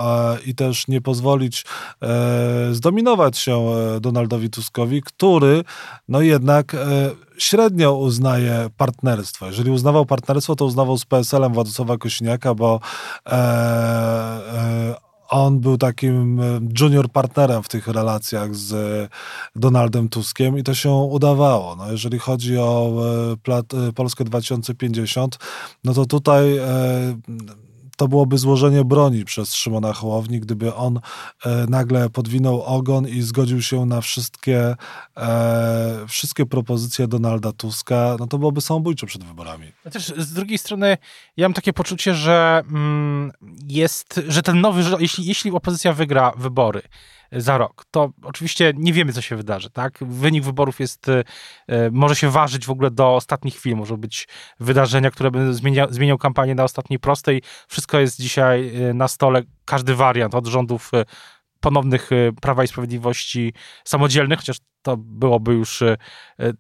i 0.45 0.56
też 0.56 0.88
nie 0.88 1.02
pozwolić 1.02 1.65
zdominować 2.71 3.38
się 3.38 3.65
Donaldowi 4.02 4.50
Tuskowi, 4.50 5.01
który 5.02 5.64
no 6.08 6.22
jednak 6.22 6.76
e, 6.76 7.12
średnio 7.38 7.98
uznaje 7.98 8.70
partnerstwo. 8.78 9.46
Jeżeli 9.46 9.72
uznawał 9.72 10.06
partnerstwo, 10.06 10.56
to 10.56 10.66
uznawał 10.66 10.98
z 10.98 11.06
PSL-em 11.06 11.54
Władysława 11.54 11.98
Kośniaka, 11.98 12.56
bo 12.56 12.80
e, 13.26 13.32
e, 13.32 14.96
on 15.30 15.60
był 15.60 15.78
takim 15.78 16.42
junior 16.80 17.10
partnerem 17.10 17.64
w 17.64 17.70
tych 17.70 17.88
relacjach 17.88 18.56
z 18.56 19.10
Donaldem 19.56 20.10
Tuskiem 20.10 20.58
i 20.58 20.64
to 20.64 20.74
się 20.74 20.92
udawało. 20.92 21.76
No, 21.76 21.92
jeżeli 21.92 22.20
chodzi 22.20 22.58
o 22.58 22.94
Polskę 23.96 24.24
2050, 24.24 25.40
no 25.84 25.94
to 25.94 26.06
tutaj 26.06 26.60
to 28.02 28.08
byłoby 28.08 28.38
złożenie 28.38 28.86
broni 28.86 29.26
przez 29.26 29.56
Szymona 29.56 29.94
Hołowni, 29.94 30.40
gdyby 30.40 30.76
on 30.76 31.00
e, 31.46 31.66
nagle 31.70 32.10
podwinął 32.10 32.62
ogon 32.62 33.08
i 33.08 33.22
zgodził 33.22 33.62
się 33.62 33.86
na 33.86 34.02
wszystkie, 34.02 34.76
e, 35.18 36.06
wszystkie 36.08 36.46
propozycje 36.46 37.08
Donalda 37.08 37.52
Tuska, 37.52 38.16
no 38.20 38.28
to 38.28 38.38
byłoby 38.38 38.62
samobójcze 38.62 39.08
przed 39.08 39.24
wyborami. 39.24 39.72
A 39.86 39.90
też 39.90 40.14
z 40.18 40.34
drugiej 40.34 40.58
strony 40.58 40.98
ja 41.38 41.46
mam 41.48 41.54
takie 41.54 41.74
poczucie, 41.74 42.14
że 42.14 42.64
mm, 42.70 43.32
jest, 43.68 44.22
że 44.28 44.42
ten 44.42 44.62
nowy, 44.62 44.84
jeśli, 45.00 45.26
jeśli 45.26 45.52
opozycja 45.52 45.94
wygra 45.94 46.32
wybory, 46.38 46.82
za 47.32 47.58
rok. 47.58 47.86
To 47.91 48.12
oczywiście 48.24 48.74
nie 48.78 48.94
wiemy, 48.94 49.13
co 49.13 49.22
się 49.22 49.36
wydarzy, 49.36 49.70
tak? 49.70 50.00
Wynik 50.02 50.44
wyborów 50.44 50.80
jest, 50.80 51.10
e, 51.10 51.24
może 51.91 52.15
się 52.15 52.30
ważyć 52.30 52.65
w 52.65 52.72
ogóle 52.72 52.91
do 52.91 53.15
ostatnich 53.15 53.56
chwil, 53.56 53.76
może 53.76 53.98
być 53.98 54.28
wydarzenia, 54.60 55.12
które 55.12 55.32
będą 55.32 55.54
zmienia, 55.54 55.88
zmienią 55.89 56.17
kampanię 56.17 56.56
na 56.56 56.63
ostatniej 56.63 57.00
prostej. 57.00 57.41
Wszystko 57.67 58.00
jest 58.00 58.22
dzisiaj 58.22 58.76
e, 58.76 58.94
na 58.94 59.08
stole, 59.08 59.41
każdy 59.65 59.96
wariant 59.96 60.36
od 60.36 60.48
rządów 60.48 60.91
e, 60.94 61.06
ponownych 61.60 62.10
Prawa 62.41 62.63
i 62.63 62.67
Sprawiedliwości 62.67 63.54
samodzielnych, 63.86 64.39
chociaż 64.39 64.58
to 64.82 64.98
byłoby 64.98 65.54
już 65.54 65.82
e, 65.82 65.98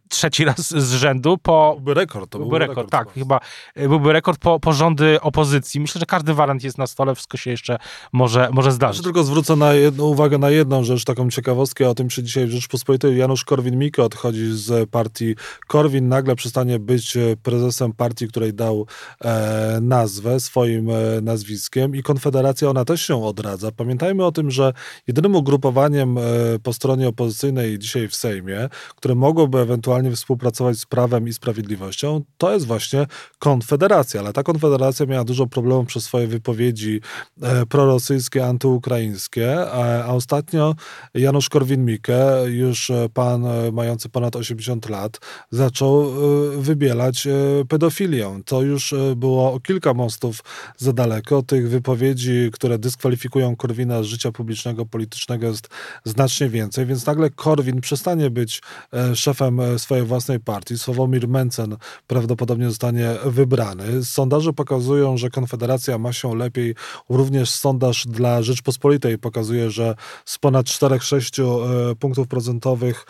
trzeci 0.09 0.45
raz 0.49 0.69
z 0.69 0.93
rzędu. 0.93 1.37
Po, 1.37 1.73
byłby 1.75 1.93
rekord. 1.93 2.31
To 2.31 2.39
byłby 2.39 2.59
rekord, 2.59 2.77
rekord 2.77 2.91
tak. 2.91 3.13
Chyba 3.13 3.39
e, 3.75 3.87
byłby 3.87 4.13
rekord 4.13 4.39
po, 4.39 4.59
po 4.59 4.73
rządy 4.73 5.21
opozycji. 5.21 5.81
Myślę, 5.81 5.99
że 5.99 6.05
każdy 6.05 6.33
wariant 6.33 6.63
jest 6.63 6.77
na 6.77 6.87
stole, 6.87 7.15
wszystko 7.15 7.37
się 7.37 7.51
jeszcze 7.51 7.77
może, 8.13 8.49
może 8.51 8.71
zdarzyć. 8.71 8.99
Ja 8.99 9.03
tylko 9.03 9.23
zwrócę 9.23 9.55
na 9.55 9.73
jedną, 9.73 10.03
uwagę 10.05 10.37
na 10.37 10.49
jedną 10.49 10.83
rzecz, 10.83 11.03
taką 11.03 11.29
ciekawostkę 11.29 11.89
o 11.89 11.95
tym, 11.95 12.09
czy 12.09 12.23
dzisiaj 12.23 12.47
w 12.47 12.51
Rzeczpospolitej 12.51 13.17
Janusz 13.17 13.45
Korwin-Mikke 13.45 14.03
odchodzi 14.03 14.51
z 14.51 14.89
partii 14.89 15.35
Korwin, 15.67 16.07
nagle 16.07 16.35
przestanie 16.35 16.79
być 16.79 17.17
e, 17.17 17.37
prezesem 17.43 17.93
partii, 17.93 18.27
której 18.27 18.53
dał 18.53 18.85
e, 19.21 19.79
nazwę 19.81 20.39
swoim 20.39 20.89
e, 20.89 21.21
nazwiskiem 21.21 21.95
i 21.95 22.03
Konfederacja, 22.03 22.69
ona 22.69 22.85
też 22.85 23.01
się 23.01 23.25
odradza. 23.25 23.71
Pamiętajmy 23.71 24.25
o 24.25 24.31
tym, 24.31 24.51
że 24.51 24.73
jedynym 25.07 25.35
ugrupowaniem 25.35 26.17
e, 26.17 26.21
po 26.63 26.73
stronie 26.73 27.07
opozycyjnej 27.07 27.79
dzisiaj 27.79 28.07
w 28.11 28.15
Sejmie, 28.15 28.69
które 28.95 29.15
mogłyby 29.15 29.59
ewentualnie 29.59 30.11
współpracować 30.11 30.77
z 30.77 30.85
Prawem 30.85 31.27
i 31.27 31.33
Sprawiedliwością, 31.33 32.21
to 32.37 32.53
jest 32.53 32.65
właśnie 32.65 33.07
Konfederacja. 33.39 34.19
Ale 34.19 34.33
ta 34.33 34.43
Konfederacja 34.43 35.05
miała 35.05 35.23
dużo 35.23 35.47
problemów 35.47 35.87
przez 35.87 36.03
swoje 36.03 36.27
wypowiedzi 36.27 37.01
e, 37.41 37.65
prorosyjskie, 37.65 38.45
antyukraińskie, 38.45 39.59
a, 39.71 40.03
a 40.03 40.07
ostatnio 40.07 40.75
Janusz 41.13 41.49
Korwin-Mikke, 41.49 42.45
już 42.49 42.89
e, 42.89 43.09
pan 43.13 43.45
e, 43.45 43.71
mający 43.71 44.09
ponad 44.09 44.35
80 44.35 44.89
lat, 44.89 45.19
zaczął 45.51 46.03
e, 46.03 46.61
wybielać 46.61 47.27
e, 47.27 47.31
pedofilię. 47.67 48.41
To 48.45 48.61
już 48.61 48.93
e, 48.93 49.15
było 49.15 49.53
o 49.53 49.59
kilka 49.59 49.93
mostów 49.93 50.43
za 50.77 50.93
daleko. 50.93 51.43
Tych 51.43 51.69
wypowiedzi, 51.69 52.49
które 52.53 52.79
dyskwalifikują 52.79 53.55
Korwina 53.55 54.03
z 54.03 54.05
życia 54.05 54.31
publicznego, 54.31 54.85
politycznego 54.85 55.47
jest 55.47 55.67
znacznie 56.05 56.49
więcej, 56.49 56.85
więc 56.85 57.05
nagle 57.05 57.29
Korwin 57.29 57.81
przestanie 58.01 58.29
być 58.29 58.61
e, 58.93 59.15
szefem 59.15 59.59
e, 59.59 59.79
swojej 59.79 60.05
własnej 60.05 60.39
partii. 60.39 60.77
Sławomir 60.77 61.27
Mencen 61.27 61.77
prawdopodobnie 62.07 62.69
zostanie 62.69 63.15
wybrany. 63.25 64.05
Sondaże 64.05 64.53
pokazują, 64.53 65.17
że 65.17 65.29
Konfederacja 65.29 65.97
ma 65.97 66.13
się 66.13 66.35
lepiej. 66.35 66.75
Również 67.09 67.49
sondaż 67.49 68.05
dla 68.07 68.41
Rzeczpospolitej 68.41 69.17
pokazuje, 69.17 69.71
że 69.71 69.95
z 70.25 70.37
ponad 70.37 70.65
4-6 70.65 71.43
e, 71.91 71.95
punktów 71.95 72.27
procentowych 72.27 73.05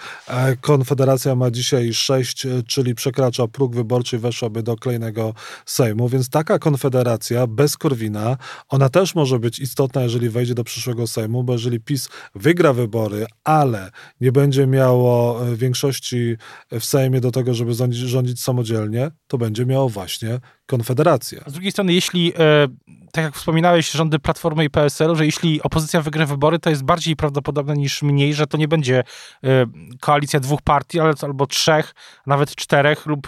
Konfederacja 0.62 1.36
ma 1.36 1.52
dzisiaj 1.52 1.94
6, 1.94 2.46
e, 2.46 2.64
czyli 2.64 2.96
przekracza 2.96 3.48
próg 3.48 3.76
wyborczy 3.76 4.16
i 4.16 4.20
weszłaby 4.20 4.64
do 4.64 4.76
kolejnego 4.76 5.34
Sejmu, 5.66 6.10
więc 6.10 6.30
taka 6.30 6.60
Konfederacja 6.60 7.48
bez 7.48 7.78
Korwina, 7.78 8.38
ona 8.70 8.90
też 8.90 9.16
może 9.16 9.40
być 9.40 9.60
istotna, 9.60 10.02
jeżeli 10.02 10.30
wejdzie 10.30 10.54
do 10.54 10.64
przyszłego 10.64 11.08
Sejmu, 11.08 11.44
bo 11.44 11.54
jeżeli 11.54 11.80
PiS 11.80 12.10
wygra 12.36 12.74
wybory, 12.74 13.26
ale 13.44 13.92
nie 14.22 14.32
będzie 14.32 14.68
miało 14.82 15.46
e, 15.48 15.56
większości 15.56 16.36
w 16.72 16.86
Sejmie 16.86 17.22
do 17.22 17.32
tego, 17.32 17.54
żeby 17.54 17.74
rządzić, 17.74 18.02
rządzić 18.02 18.42
samodzielnie, 18.42 19.12
to 19.28 19.38
będzie 19.38 19.66
miało 19.66 19.90
właśnie 19.90 20.40
Konfederację. 20.66 21.44
Z 21.48 21.54
drugiej 21.54 21.72
strony, 21.72 21.94
jeśli, 21.94 22.34
e, 22.34 22.68
tak 23.12 23.24
jak 23.24 23.36
wspominałeś, 23.36 23.92
rządy 23.92 24.20
Platformy 24.20 24.66
i 24.66 24.70
PSL-u, 24.70 25.16
że 25.16 25.26
jeśli 25.26 25.62
opozycja 25.62 26.02
wygra 26.02 26.26
wybory, 26.26 26.60
to 26.60 26.70
jest 26.70 26.84
bardziej 26.84 27.16
prawdopodobne 27.16 27.74
niż 27.74 28.02
mniej, 28.02 28.34
że 28.34 28.48
to 28.48 28.58
nie 28.58 28.68
będzie 28.68 29.04
e, 29.44 29.66
koalicja 30.00 30.40
dwóch 30.40 30.62
partii, 30.62 31.00
ale 31.00 31.14
albo 31.22 31.48
trzech, 31.48 31.94
nawet 32.28 32.56
czterech 32.56 33.06
lub 33.06 33.28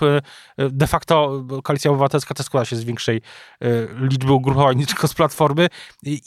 de 0.57 0.87
facto 0.87 1.45
koalicja 1.63 1.91
obywatelska 1.91 2.33
też 2.33 2.45
składa 2.45 2.65
się 2.65 2.75
z 2.75 2.83
większej 2.83 3.21
liczby 3.99 4.31
ugrupowań 4.31 4.77
niż 4.77 4.87
tylko 4.87 5.07
z 5.07 5.13
Platformy. 5.13 5.67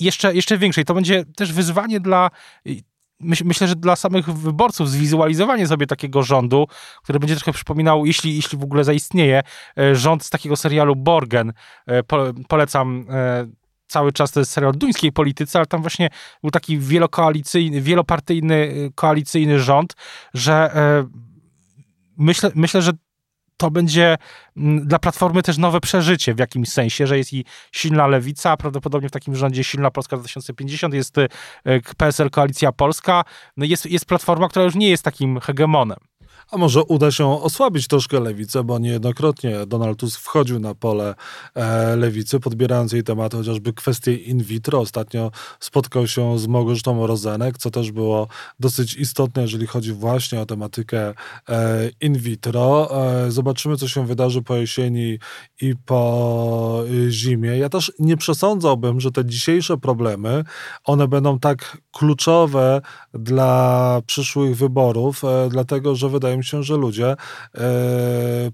Jeszcze, 0.00 0.34
jeszcze 0.34 0.58
większej. 0.58 0.84
To 0.84 0.94
będzie 0.94 1.24
też 1.36 1.52
wyzwanie 1.52 2.00
dla 2.00 2.30
myśl, 3.20 3.44
myślę, 3.44 3.68
że 3.68 3.76
dla 3.76 3.96
samych 3.96 4.26
wyborców 4.26 4.90
zwizualizowanie 4.90 5.66
sobie 5.66 5.86
takiego 5.86 6.22
rządu, 6.22 6.66
który 7.02 7.18
będzie 7.18 7.36
trochę 7.36 7.52
przypominał, 7.52 8.06
jeśli, 8.06 8.36
jeśli 8.36 8.58
w 8.58 8.62
ogóle 8.62 8.84
zaistnieje, 8.84 9.42
e, 9.78 9.94
rząd 9.94 10.24
z 10.24 10.30
takiego 10.30 10.56
serialu 10.56 10.96
Borgen. 10.96 11.52
E, 11.86 12.02
po, 12.02 12.24
polecam 12.48 13.06
e, 13.10 13.46
cały 13.86 14.12
czas 14.12 14.32
to 14.32 14.40
jest 14.40 14.52
serial 14.52 14.72
duńskiej 14.72 15.12
polityce, 15.12 15.58
ale 15.58 15.66
tam 15.66 15.80
właśnie 15.80 16.10
był 16.42 16.50
taki 16.50 16.78
wielokoalicyjny, 16.78 17.80
wielopartyjny 17.80 18.90
koalicyjny 18.94 19.60
rząd, 19.60 19.94
że 20.34 20.70
myślę, 22.16 22.50
myślę, 22.54 22.82
że 22.82 22.92
to 23.56 23.70
będzie 23.70 24.16
mm, 24.56 24.86
dla 24.86 24.98
Platformy 24.98 25.42
też 25.42 25.58
nowe 25.58 25.80
przeżycie 25.80 26.34
w 26.34 26.38
jakimś 26.38 26.68
sensie, 26.68 27.06
że 27.06 27.18
jest 27.18 27.32
i 27.32 27.44
silna 27.72 28.06
lewica, 28.06 28.50
a 28.50 28.56
prawdopodobnie 28.56 29.08
w 29.08 29.12
takim 29.12 29.36
rządzie 29.36 29.64
silna 29.64 29.90
Polska 29.90 30.16
2050, 30.16 30.94
jest 30.94 31.18
y, 31.18 31.28
PSL 31.96 32.30
Koalicja 32.30 32.72
Polska, 32.72 33.24
no 33.56 33.64
jest, 33.64 33.86
jest 33.86 34.06
Platforma, 34.06 34.48
która 34.48 34.64
już 34.64 34.74
nie 34.74 34.90
jest 34.90 35.02
takim 35.02 35.40
hegemonem. 35.40 35.98
A 36.50 36.56
może 36.56 36.84
uda 36.84 37.10
się 37.10 37.42
osłabić 37.42 37.88
troszkę 37.88 38.20
lewicę, 38.20 38.64
bo 38.64 38.78
niejednokrotnie 38.78 39.66
Donald 39.66 39.98
Tusk 39.98 40.20
wchodził 40.20 40.60
na 40.60 40.74
pole 40.74 41.14
e, 41.54 41.96
lewicy, 41.96 42.40
podbierając 42.40 42.92
jej 42.92 43.02
tematy, 43.02 43.36
chociażby 43.36 43.72
kwestie 43.72 44.14
in 44.14 44.42
vitro. 44.42 44.80
Ostatnio 44.80 45.30
spotkał 45.60 46.06
się 46.06 46.38
z 46.38 46.46
Małgorzatą 46.46 47.06
Rozenek, 47.06 47.58
co 47.58 47.70
też 47.70 47.92
było 47.92 48.28
dosyć 48.60 48.94
istotne, 48.94 49.42
jeżeli 49.42 49.66
chodzi 49.66 49.92
właśnie 49.92 50.40
o 50.40 50.46
tematykę 50.46 51.14
e, 51.48 51.90
in 52.00 52.18
vitro. 52.18 52.90
E, 53.06 53.30
zobaczymy, 53.30 53.76
co 53.76 53.88
się 53.88 54.06
wydarzy 54.06 54.42
po 54.42 54.56
jesieni 54.56 55.18
i 55.60 55.74
po 55.84 56.82
zimie. 57.08 57.58
Ja 57.58 57.68
też 57.68 57.92
nie 57.98 58.16
przesądzałbym, 58.16 59.00
że 59.00 59.10
te 59.10 59.24
dzisiejsze 59.24 59.76
problemy, 59.76 60.44
one 60.84 61.08
będą 61.08 61.38
tak 61.38 61.78
kluczowe 61.92 62.80
dla 63.14 64.02
przyszłych 64.06 64.56
wyborów, 64.56 65.22
dlatego, 65.50 65.94
że 65.94 66.08
wydaje 66.08 66.35
mi 66.36 66.44
się, 66.44 66.62
że 66.62 66.76
ludzie 66.76 67.16
e, 67.54 67.66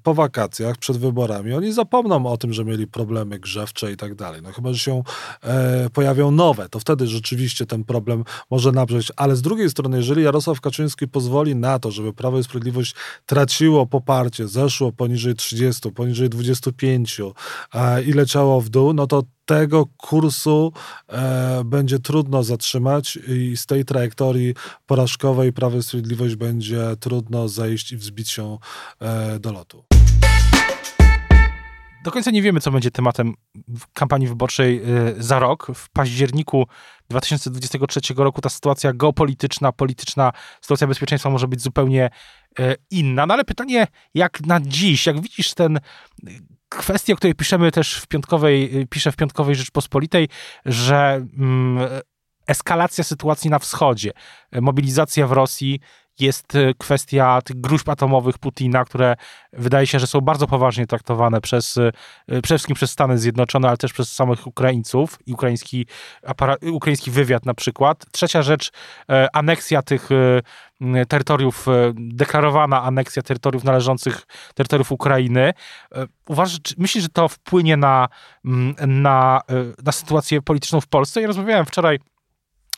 po 0.02 0.14
wakacjach, 0.14 0.76
przed 0.76 0.96
wyborami, 0.96 1.54
oni 1.54 1.72
zapomną 1.72 2.26
o 2.26 2.36
tym, 2.36 2.52
że 2.52 2.64
mieli 2.64 2.86
problemy 2.86 3.38
grzewcze 3.38 3.92
i 3.92 3.96
tak 3.96 4.14
dalej. 4.14 4.42
No 4.42 4.52
chyba, 4.52 4.72
że 4.72 4.78
się 4.78 5.02
e, 5.42 5.90
pojawią 5.90 6.30
nowe, 6.30 6.68
to 6.68 6.80
wtedy 6.80 7.06
rzeczywiście 7.06 7.66
ten 7.66 7.84
problem 7.84 8.24
może 8.50 8.72
nabrzeć. 8.72 9.12
Ale 9.16 9.36
z 9.36 9.42
drugiej 9.42 9.70
strony, 9.70 9.96
jeżeli 9.96 10.22
Jarosław 10.22 10.60
Kaczyński 10.60 11.08
pozwoli 11.08 11.56
na 11.56 11.78
to, 11.78 11.90
żeby 11.90 12.12
Prawo 12.12 12.38
i 12.38 12.44
Sprawiedliwość 12.44 12.94
traciło 13.26 13.86
poparcie, 13.86 14.48
zeszło 14.48 14.92
poniżej 14.92 15.34
30, 15.34 15.90
poniżej 15.90 16.28
25 16.28 17.20
i 18.06 18.12
leciało 18.12 18.60
w 18.60 18.68
dół, 18.68 18.92
no 18.92 19.06
to 19.06 19.22
tego 19.44 19.86
kursu 19.96 20.72
e, 21.08 21.62
będzie 21.64 21.98
trudno 21.98 22.42
zatrzymać 22.42 23.18
i 23.28 23.56
z 23.56 23.66
tej 23.66 23.84
trajektorii 23.84 24.54
porażkowej 24.86 25.52
Prawo 25.52 25.78
i 25.78 25.82
Sprawiedliwość 25.82 26.36
będzie 26.36 26.96
trudno 27.00 27.48
zejść 27.48 27.92
i 27.92 27.96
wzbić 27.96 28.30
się 28.30 28.58
e, 29.00 29.38
do 29.38 29.52
lotu. 29.52 29.91
Do 32.04 32.10
końca 32.10 32.30
nie 32.30 32.42
wiemy, 32.42 32.60
co 32.60 32.70
będzie 32.70 32.90
tematem 32.90 33.34
kampanii 33.92 34.28
wyborczej 34.28 34.82
e, 34.82 34.82
za 35.18 35.38
rok. 35.38 35.72
W 35.74 35.90
październiku 35.90 36.66
2023 37.10 38.00
roku 38.16 38.40
ta 38.40 38.48
sytuacja 38.48 38.92
geopolityczna, 38.92 39.72
polityczna, 39.72 40.32
sytuacja 40.60 40.86
bezpieczeństwa 40.86 41.30
może 41.30 41.48
być 41.48 41.62
zupełnie 41.62 42.10
e, 42.58 42.74
inna. 42.90 43.26
No 43.26 43.34
ale 43.34 43.44
pytanie, 43.44 43.86
jak 44.14 44.40
na 44.40 44.60
dziś, 44.60 45.06
jak 45.06 45.20
widzisz 45.20 45.54
ten 45.54 45.80
kwestii, 46.68 47.12
o 47.12 47.16
której 47.16 47.34
piszemy 47.34 47.72
też 47.72 47.94
w 47.94 48.06
piątkowej, 48.06 48.86
piszę 48.90 49.12
w 49.12 49.16
piątkowej 49.16 49.54
Rzeczpospolitej, 49.54 50.28
że 50.66 51.26
mm, 51.38 51.88
eskalacja 52.46 53.04
sytuacji 53.04 53.50
na 53.50 53.58
wschodzie, 53.58 54.10
mobilizacja 54.60 55.26
w 55.26 55.32
Rosji 55.32 55.80
jest 56.20 56.54
e, 56.54 56.74
kwestia 56.78 57.42
tych 57.44 57.60
gruźb 57.60 57.88
atomowych 57.88 58.38
Putina, 58.38 58.84
które 58.84 59.16
wydaje 59.52 59.86
się, 59.86 59.98
że 59.98 60.06
są 60.06 60.20
bardzo 60.20 60.46
poważnie 60.46 60.86
traktowane 60.86 61.40
przez, 61.40 61.76
e, 61.76 61.92
przede 62.28 62.42
wszystkim 62.42 62.76
przez 62.76 62.90
Stany 62.90 63.18
Zjednoczone, 63.18 63.68
ale 63.68 63.76
też 63.76 63.92
przez 63.92 64.12
samych 64.12 64.46
Ukraińców 64.46 65.18
i 65.26 65.32
ukraiński, 65.32 65.86
ukraiński 66.72 67.10
wywiad 67.10 67.46
na 67.46 67.54
przykład. 67.54 68.04
Trzecia 68.12 68.42
rzecz, 68.42 68.70
e, 69.10 69.28
aneksja 69.36 69.82
tych 69.82 70.08
terytoriów, 71.08 71.66
deklarowana 71.94 72.82
aneksja 72.82 73.22
terytoriów 73.22 73.64
należących 73.64 74.22
terytoriów 74.54 74.92
Ukrainy. 74.92 75.52
Uważasz, 76.28 76.58
myślisz, 76.78 77.02
że 77.02 77.08
to 77.08 77.28
wpłynie 77.28 77.76
na, 77.76 78.08
na, 78.86 79.40
na 79.84 79.92
sytuację 79.92 80.42
polityczną 80.42 80.80
w 80.80 80.86
Polsce? 80.86 81.20
Ja 81.20 81.26
rozmawiałem 81.26 81.66
wczoraj 81.66 81.98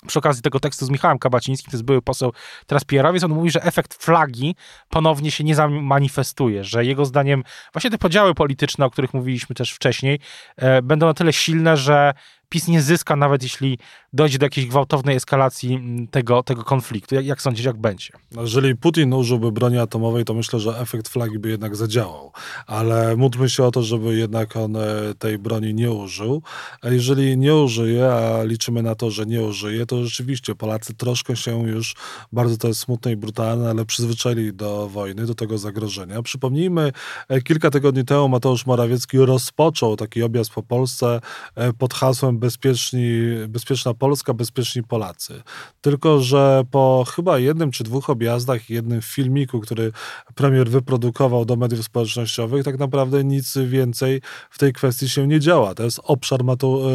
przy 0.07 0.19
okazji 0.19 0.43
tego 0.43 0.61
tekstu 0.61 0.87
z 0.87 0.91
Michałem 0.91 1.19
Kabacińskim, 1.19 1.71
to 1.71 1.77
jest 1.77 1.85
były 1.85 2.03
poseł 2.03 2.33
teraz 2.67 2.85
Pierowiec, 2.85 3.25
on 3.25 3.33
mówi, 3.33 3.51
że 3.51 3.63
efekt 3.63 3.95
flagi 3.95 4.57
ponownie 4.89 5.31
się 5.31 5.45
nie 5.45 5.55
zamanifestuje, 5.55 6.65
że 6.65 6.85
jego 6.85 7.05
zdaniem 7.05 7.45
właśnie 7.73 7.91
te 7.91 7.99
podziały 7.99 8.35
polityczne, 8.35 8.87
o 8.87 8.91
których 8.91 9.15
mówiliśmy 9.15 9.55
też 9.55 9.73
wcześniej, 9.73 10.21
e, 10.57 10.83
będą 10.83 11.07
na 11.07 11.15
tyle 11.15 11.33
silne, 11.33 11.77
że 11.77 12.15
PiS 12.49 12.69
nie 12.69 12.83
zyska, 12.83 13.17
nawet 13.17 13.43
jeśli 13.43 13.79
dojdzie 14.15 14.39
do 14.39 14.47
jakiejś 14.47 14.67
gwałtownej 14.67 15.17
eskalacji 15.17 15.75
mm, 15.75 16.07
tego, 16.07 16.43
tego 16.43 16.65
konfliktu. 16.65 17.15
Jak, 17.15 17.27
jak 17.27 17.43
sądzisz, 17.43 17.65
jak 17.65 17.77
będzie? 17.77 18.09
No, 18.33 18.43
jeżeli 18.43 18.77
Putin 18.77 19.13
użyłby 19.13 19.53
broni 19.53 19.79
atomowej, 19.79 20.25
to 20.25 20.35
myślę, 20.35 20.61
że 20.61 20.79
efekt 20.79 21.09
flagi 21.09 21.39
by 21.39 21.49
jednak 21.49 21.77
zadziałał. 21.77 22.33
Ale 22.67 23.17
módlmy 23.17 23.51
się 23.51 23.65
o 23.65 23.71
to, 23.71 23.83
żeby 23.83 24.17
jednak 24.17 24.57
on 24.57 24.77
e, 24.77 24.81
tej 25.19 25.39
broni 25.39 25.75
nie 25.75 25.91
użył. 25.91 26.43
A 26.83 26.89
jeżeli 26.89 27.39
nie 27.39 27.55
użyje, 27.55 28.13
a 28.13 28.43
liczymy 28.45 28.83
na 28.83 28.95
to, 28.95 29.11
że 29.11 29.27
nie 29.27 29.43
użyje, 29.43 29.87
to 29.87 30.05
rzeczywiście 30.05 30.55
Polacy 30.55 30.95
troszkę 30.95 31.37
się 31.37 31.69
już, 31.69 31.95
bardzo 32.33 32.57
to 32.57 32.69
jest 32.69 32.81
smutne 32.81 33.13
i 33.13 33.17
brutalne, 33.17 33.71
ale 33.71 33.85
przyzwyczaili 33.85 34.53
do 34.53 34.89
wojny, 34.89 35.27
do 35.27 35.35
tego 35.35 35.59
zagrożenia. 35.59 36.23
Przypomnijmy, 36.23 36.93
e, 37.29 37.41
kilka 37.43 37.71
tygodni 37.71 38.05
temu 38.05 38.29
Mateusz 38.29 38.67
Morawiecki 38.67 39.19
rozpoczął 39.19 39.97
taki 39.97 40.23
objazd 40.23 40.53
po 40.53 40.63
Polsce 40.63 41.21
e, 41.55 41.73
pod 41.73 41.95
hasłem 41.95 42.39
bezpieczni, 42.39 43.11
bezpieczna 43.49 43.95
Polska, 43.95 44.04
bezpieczni 44.35 44.83
Polacy. 44.83 45.43
Tylko, 45.81 46.21
że 46.21 46.63
po 46.71 47.05
chyba 47.15 47.39
jednym 47.39 47.71
czy 47.71 47.85
dwóch 47.85 48.11
objazdach 48.11 48.71
i 48.71 48.75
jednym 48.75 49.03
filmiku, 49.03 49.61
który 49.61 49.93
premier 50.35 50.71
wyprodukował 50.71 51.45
do 51.45 51.57
mediów 51.57 51.85
społecznościowych, 51.85 52.65
tak 52.65 52.79
naprawdę 52.79 53.25
nic 53.25 53.55
więcej 53.67 54.23
w 54.51 54.59
tej 54.59 54.73
kwestii 54.73 55.09
się 55.09 55.27
nie 55.27 55.41
działa. 55.41 55.75
To 55.75 55.83
jest 55.83 56.01
obszar 56.03 56.45
Matu, 56.45 56.89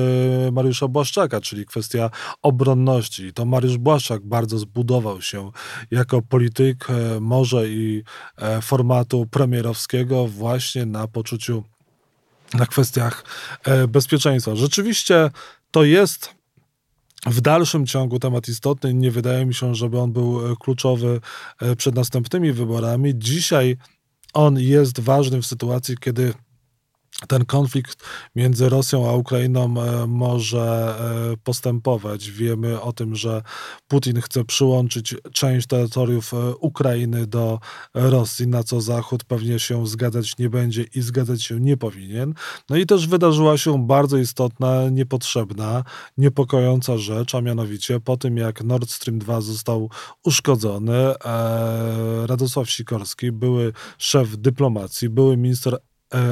y, 0.47 0.51
Mariusza 0.51 0.87
Błaszczaka, 0.87 1.41
czyli 1.41 1.65
kwestia 1.65 2.09
obronności. 2.41 3.25
I 3.25 3.33
to 3.33 3.45
Mariusz 3.45 3.77
Błaszczak 3.77 4.25
bardzo 4.25 4.57
zbudował 4.57 5.21
się 5.21 5.51
jako 5.91 6.21
polityk, 6.21 6.87
y, 6.89 7.21
może 7.21 7.69
i 7.69 8.03
y, 8.57 8.61
formatu 8.61 9.25
premierowskiego 9.31 10.27
właśnie 10.27 10.85
na 10.85 11.07
poczuciu 11.07 11.63
na 12.53 12.65
kwestiach 12.65 13.23
e, 13.63 13.87
bezpieczeństwa. 13.87 14.55
Rzeczywiście 14.55 15.31
to 15.71 15.83
jest 15.83 16.38
w 17.25 17.41
dalszym 17.41 17.85
ciągu 17.85 18.19
temat 18.19 18.47
istotny. 18.47 18.93
Nie 18.93 19.11
wydaje 19.11 19.45
mi 19.45 19.53
się, 19.53 19.75
żeby 19.75 19.99
on 19.99 20.11
był 20.11 20.51
e, 20.51 20.55
kluczowy 20.59 21.19
e, 21.61 21.75
przed 21.75 21.95
następnymi 21.95 22.51
wyborami. 22.51 23.13
Dzisiaj 23.15 23.77
on 24.33 24.59
jest 24.59 24.99
ważny 24.99 25.41
w 25.41 25.45
sytuacji, 25.45 25.97
kiedy 25.97 26.33
ten 27.27 27.45
konflikt 27.45 28.03
między 28.35 28.69
Rosją 28.69 29.09
a 29.09 29.13
Ukrainą 29.13 29.81
e, 29.81 30.07
może 30.07 30.95
e, 31.33 31.37
postępować. 31.37 32.31
Wiemy 32.31 32.81
o 32.81 32.93
tym, 32.93 33.15
że 33.15 33.41
Putin 33.87 34.21
chce 34.21 34.45
przyłączyć 34.45 35.15
część 35.33 35.67
terytoriów 35.67 36.33
e, 36.33 36.55
Ukrainy 36.55 37.27
do 37.27 37.59
Rosji, 37.93 38.47
na 38.47 38.63
co 38.63 38.81
Zachód 38.81 39.23
pewnie 39.23 39.59
się 39.59 39.87
zgadzać 39.87 40.37
nie 40.37 40.49
będzie 40.49 40.85
i 40.95 41.01
zgadzać 41.01 41.43
się 41.43 41.59
nie 41.59 41.77
powinien. 41.77 42.33
No 42.69 42.77
i 42.77 42.85
też 42.85 43.07
wydarzyła 43.07 43.57
się 43.57 43.87
bardzo 43.87 44.17
istotna, 44.17 44.89
niepotrzebna, 44.89 45.83
niepokojąca 46.17 46.97
rzecz, 46.97 47.35
a 47.35 47.41
mianowicie 47.41 47.99
po 47.99 48.17
tym, 48.17 48.37
jak 48.37 48.63
Nord 48.63 48.89
Stream 48.89 49.19
2 49.19 49.41
został 49.41 49.89
uszkodzony, 50.23 51.13
Radosław 52.25 52.69
Sikorski, 52.69 53.31
były 53.31 53.73
szef 53.97 54.37
dyplomacji, 54.37 55.09
były 55.09 55.37
minister 55.37 55.77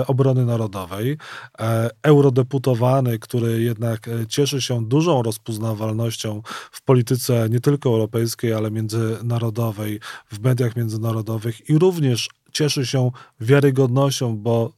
obrony 0.07 0.45
Narodowej, 0.45 1.17
e, 1.59 1.89
eurodeputowany, 2.03 3.19
który 3.19 3.63
jednak 3.63 4.07
e, 4.07 4.27
cieszy 4.27 4.61
się 4.61 4.85
dużą 4.85 5.23
rozpoznawalnością 5.23 6.41
w 6.71 6.81
polityce 6.81 7.47
nie 7.49 7.59
tylko 7.59 7.89
europejskiej, 7.89 8.53
ale 8.53 8.71
międzynarodowej, 8.71 9.99
w 10.31 10.39
mediach 10.39 10.75
międzynarodowych 10.75 11.69
i 11.69 11.77
również 11.77 12.29
cieszy 12.51 12.85
się 12.85 13.11
wiarygodnością, 13.41 14.37
bo 14.37 14.71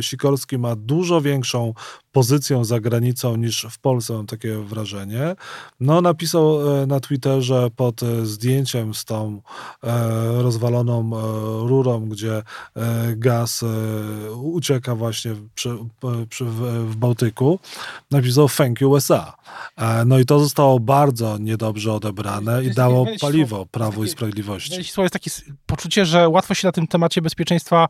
Sikorski 0.00 0.58
ma 0.58 0.76
dużo 0.76 1.20
większą 1.20 1.74
pozycją 2.14 2.64
za 2.64 2.80
granicą 2.80 3.36
niż 3.36 3.66
w 3.70 3.78
Polsce, 3.78 4.12
mam 4.12 4.26
takie 4.26 4.58
wrażenie. 4.58 5.36
No, 5.80 6.00
napisał 6.00 6.76
e, 6.82 6.86
na 6.86 7.00
Twitterze 7.00 7.68
pod 7.76 8.02
e, 8.02 8.26
zdjęciem 8.26 8.94
z 8.94 9.04
tą 9.04 9.40
e, 9.82 10.42
rozwaloną 10.42 11.10
rurą, 11.68 12.08
gdzie 12.08 12.42
gaz 13.16 13.64
ucieka 14.42 14.94
właśnie 14.94 15.34
przy, 15.54 15.76
przy, 16.28 16.44
w 16.44 16.96
Bałtyku, 16.96 17.58
napisał 18.10 18.48
thank 18.48 18.80
you 18.80 18.90
USA. 18.90 19.36
No 20.06 20.18
i 20.18 20.24
to 20.24 20.40
zostało 20.40 20.80
bardzo 20.80 21.38
niedobrze 21.38 21.92
odebrane 21.92 22.64
i 22.64 22.70
dało 22.70 23.06
paliwo 23.20 23.66
Prawu 23.66 24.04
i 24.04 24.08
Sprawiedliwości. 24.08 24.78
Jest 24.98 25.12
takie 25.12 25.30
poczucie, 25.66 26.06
że 26.06 26.28
łatwo 26.28 26.54
się 26.54 26.68
na 26.68 26.72
tym 26.72 26.86
temacie 26.86 27.22
bezpieczeństwa 27.22 27.88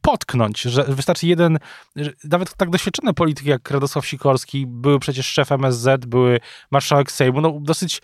potknąć, 0.00 0.60
że 0.60 0.84
wystarczy 0.84 1.26
jeden, 1.26 1.58
nawet 2.24 2.54
tak 2.54 2.70
doświadczony 2.70 3.14
polityk, 3.14 3.35
polityk 3.36 3.46
jak 3.46 3.70
Radosław 3.70 4.06
Sikorski, 4.06 4.66
były 4.66 4.98
przecież 4.98 5.26
szef 5.26 5.52
MSZ, 5.52 6.06
były 6.06 6.40
marszałek 6.70 7.12
Sejmu, 7.12 7.40
no 7.40 7.58
dosyć 7.60 8.02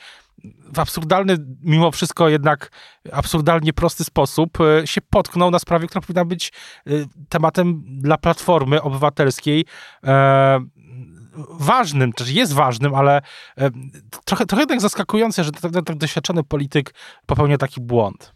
w 0.72 0.78
absurdalny, 0.78 1.36
mimo 1.62 1.90
wszystko 1.90 2.28
jednak 2.28 2.70
absurdalnie 3.12 3.72
prosty 3.72 4.04
sposób 4.04 4.58
e, 4.60 4.86
się 4.86 5.00
potknął 5.00 5.50
na 5.50 5.58
sprawie, 5.58 5.86
która 5.86 6.00
powinna 6.00 6.24
być 6.24 6.52
e, 6.86 6.90
tematem 7.28 7.82
dla 7.86 8.18
Platformy 8.18 8.82
Obywatelskiej 8.82 9.64
e, 10.04 10.60
ważnym, 11.50 12.12
też 12.12 12.30
jest 12.30 12.52
ważnym, 12.52 12.94
ale 12.94 13.22
trochę, 14.24 14.46
trochę 14.46 14.66
tak 14.66 14.80
zaskakujące, 14.80 15.44
że 15.44 15.52
tak, 15.52 15.72
tak 15.84 15.96
doświadczony 15.96 16.44
polityk 16.44 16.94
popełnia 17.26 17.58
taki 17.58 17.80
błąd. 17.80 18.32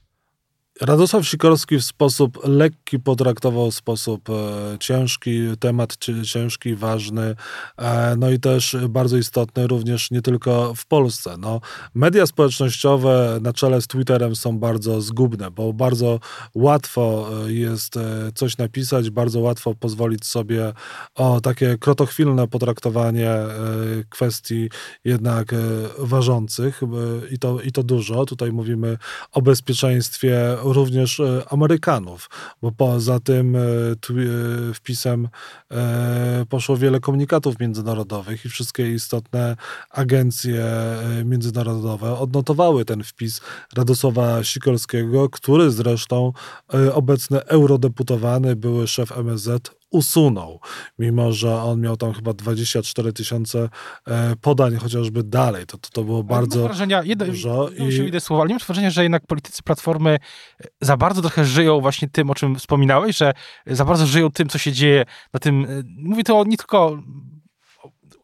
Radosław 0.80 1.28
Sikorski 1.28 1.76
w 1.76 1.84
sposób 1.84 2.38
lekki 2.44 2.98
potraktował 2.98 3.70
sposób 3.70 4.30
e, 4.30 4.32
ciężki, 4.78 5.40
temat 5.60 5.96
ciężki, 6.24 6.74
ważny, 6.74 7.34
e, 7.78 8.16
no 8.16 8.30
i 8.30 8.40
też 8.40 8.76
bardzo 8.88 9.16
istotny 9.16 9.66
również 9.66 10.10
nie 10.10 10.22
tylko 10.22 10.74
w 10.74 10.86
Polsce. 10.86 11.36
No, 11.38 11.60
media 11.94 12.26
społecznościowe 12.26 13.38
na 13.42 13.52
czele 13.52 13.82
z 13.82 13.86
Twitterem 13.86 14.36
są 14.36 14.58
bardzo 14.58 15.00
zgubne, 15.00 15.50
bo 15.50 15.72
bardzo 15.72 16.20
łatwo 16.54 17.28
e, 17.46 17.52
jest 17.52 17.94
coś 18.34 18.58
napisać, 18.58 19.10
bardzo 19.10 19.40
łatwo 19.40 19.74
pozwolić 19.74 20.26
sobie 20.26 20.72
o 21.14 21.40
takie 21.40 21.78
krotochwilne 21.78 22.48
potraktowanie 22.48 23.30
kwestii 24.10 24.70
jednak 25.04 25.54
ważących 25.98 26.80
i 27.30 27.38
to, 27.38 27.60
i 27.60 27.72
to 27.72 27.82
dużo. 27.82 28.26
Tutaj 28.26 28.52
mówimy 28.52 28.98
o 29.32 29.42
bezpieczeństwie 29.42 30.56
również 30.72 31.20
e, 31.20 31.42
Amerykanów, 31.50 32.30
bo 32.62 32.72
poza 32.72 33.20
tym 33.20 33.56
e, 33.56 33.60
e, 33.60 34.74
wpisem 34.74 35.28
poszło 36.48 36.76
wiele 36.76 37.00
komunikatów 37.00 37.60
międzynarodowych 37.60 38.44
i 38.44 38.48
wszystkie 38.48 38.92
istotne 38.92 39.56
agencje 39.90 40.64
międzynarodowe 41.24 42.18
odnotowały 42.18 42.84
ten 42.84 43.04
wpis 43.04 43.40
Radosława 43.76 44.44
Sikorskiego, 44.44 45.28
który 45.28 45.70
zresztą 45.70 46.32
obecny 46.92 47.44
eurodeputowany, 47.44 48.56
były 48.56 48.86
szef 48.86 49.18
MSZ 49.18 49.70
usunął, 49.90 50.60
mimo 50.98 51.32
że 51.32 51.62
on 51.62 51.80
miał 51.80 51.96
tam 51.96 52.12
chyba 52.12 52.32
24 52.32 53.12
tysiące 53.12 53.68
e, 54.06 54.36
podań 54.40 54.76
chociażby 54.76 55.22
dalej. 55.22 55.66
To, 55.66 55.78
to, 55.78 55.88
to 55.90 56.04
było 56.04 56.22
bardzo 56.22 56.62
wrażenia, 56.62 57.02
jedno, 57.02 57.26
dużo. 57.26 57.68
I... 57.68 57.92
Się 57.92 58.06
idę 58.06 58.20
słowa, 58.20 58.42
ale 58.42 58.50
mam 58.50 58.58
wrażenia, 58.58 58.90
że 58.90 59.02
jednak 59.02 59.26
politycy 59.26 59.62
Platformy 59.62 60.10
e, 60.10 60.66
za 60.80 60.96
bardzo 60.96 61.22
trochę 61.22 61.44
żyją 61.44 61.80
właśnie 61.80 62.08
tym, 62.08 62.30
o 62.30 62.34
czym 62.34 62.56
wspominałeś, 62.56 63.16
że 63.16 63.32
za 63.66 63.84
bardzo 63.84 64.06
żyją 64.06 64.30
tym, 64.30 64.48
co 64.48 64.58
się 64.58 64.72
dzieje 64.72 65.04
na 65.32 65.40
tym, 65.40 65.64
e, 65.64 65.82
mówię 65.98 66.24
to 66.24 66.44
nie 66.46 66.56
tylko 66.56 66.98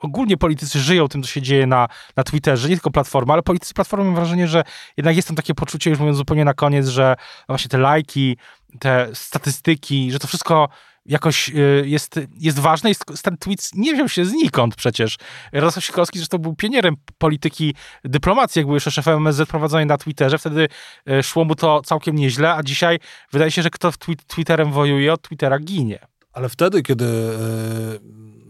ogólnie 0.01 0.37
politycy 0.37 0.81
żyją 0.81 1.09
tym, 1.09 1.23
co 1.23 1.29
się 1.29 1.43
dzieje 1.43 1.67
na, 1.67 1.89
na 2.17 2.25
Twitterze, 2.25 2.69
nie 2.69 2.75
tylko 2.75 2.91
Platforma, 2.91 3.33
ale 3.33 3.43
politycy 3.43 3.75
Platformy 3.75 4.05
mam 4.05 4.15
wrażenie, 4.15 4.49
że 4.49 4.65
jednak 4.97 5.17
jest 5.17 5.29
tam 5.29 5.37
takie 5.37 5.55
poczucie, 5.55 5.91
już 5.91 5.99
mówiąc 5.99 6.17
zupełnie 6.17 6.45
na 6.45 6.55
koniec, 6.55 6.89
że 6.89 7.17
właśnie 7.49 7.69
te 7.69 7.79
lajki, 7.79 8.37
te 8.79 9.09
statystyki, 9.13 10.13
że 10.13 10.19
to 10.19 10.27
wszystko 10.27 10.69
jakoś 11.07 11.49
y, 11.49 11.85
jest, 11.87 12.21
jest 12.39 12.59
ważne 12.59 12.91
i 12.91 12.95
ten 13.23 13.37
tweet 13.37 13.71
nie 13.75 13.95
wziął 13.95 14.09
się 14.09 14.25
znikąd 14.25 14.77
przecież. 14.77 15.19
Radosław 15.53 15.85
Sikorski 15.85 16.19
zresztą 16.19 16.39
był 16.39 16.55
pionierem 16.57 16.95
polityki 17.19 17.75
dyplomacji, 18.05 18.61
jak 18.61 18.67
był 18.67 18.75
jeszcze 18.75 18.91
szefem 18.91 19.17
MSZ 19.17 19.49
prowadzonej 19.49 19.87
na 19.87 19.99
Twitterze, 19.99 20.39
wtedy 20.39 20.69
y, 21.11 21.23
szło 21.23 21.45
mu 21.45 21.55
to 21.55 21.83
całkiem 21.85 22.17
nieźle, 22.17 22.55
a 22.55 22.63
dzisiaj 22.63 22.99
wydaje 23.33 23.51
się, 23.51 23.63
że 23.63 23.71
kto 23.71 23.93
Twitterem 24.27 24.73
wojuje, 24.73 25.13
od 25.13 25.23
Twittera 25.23 25.59
ginie. 25.59 25.99
Ale 26.33 26.49
wtedy, 26.49 26.83
kiedy 26.83 27.05
e, 27.05 28.42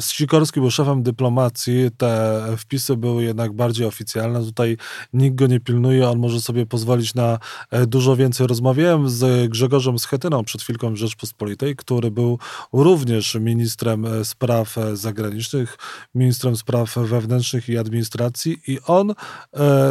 Sikorski 0.00 0.60
był 0.60 0.70
szefem 0.70 1.02
dyplomacji, 1.02 1.90
te 1.96 2.42
wpisy 2.58 2.96
były 2.96 3.24
jednak 3.24 3.52
bardziej 3.52 3.86
oficjalne. 3.86 4.44
Tutaj 4.44 4.76
nikt 5.12 5.36
go 5.36 5.46
nie 5.46 5.60
pilnuje, 5.60 6.08
on 6.08 6.18
może 6.18 6.40
sobie 6.40 6.66
pozwolić 6.66 7.14
na 7.14 7.38
e, 7.70 7.86
dużo 7.86 8.16
więcej. 8.16 8.46
Rozmawiałem 8.46 9.08
z 9.08 9.50
Grzegorzem 9.50 9.98
Schetyną 9.98 10.44
przed 10.44 10.62
chwilką 10.62 10.92
w 10.92 10.96
Rzeczpospolitej, 10.96 11.76
który 11.76 12.10
był 12.10 12.38
również 12.72 13.34
ministrem 13.34 14.06
e, 14.06 14.24
spraw 14.24 14.78
e, 14.78 14.96
zagranicznych, 14.96 15.78
ministrem 16.14 16.56
spraw 16.56 16.94
wewnętrznych 16.96 17.68
i 17.68 17.78
administracji 17.78 18.56
i 18.66 18.78
on, 18.86 19.14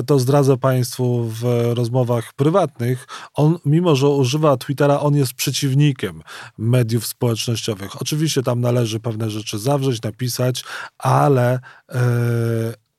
to 0.05 0.19
zdradzę 0.19 0.57
Państwu 0.57 1.23
w 1.23 1.43
rozmowach 1.73 2.33
prywatnych, 2.33 3.07
on 3.33 3.59
mimo, 3.65 3.95
że 3.95 4.07
używa 4.07 4.57
Twittera, 4.57 4.99
on 4.99 5.15
jest 5.15 5.33
przeciwnikiem 5.33 6.21
mediów 6.57 7.07
społecznościowych. 7.07 8.01
Oczywiście 8.01 8.43
tam 8.43 8.61
należy 8.61 8.86
pewne 8.99 9.29
rzeczy 9.29 9.59
zawrzeć, 9.59 10.01
napisać, 10.01 10.63
ale 10.97 11.59
e, 11.89 11.99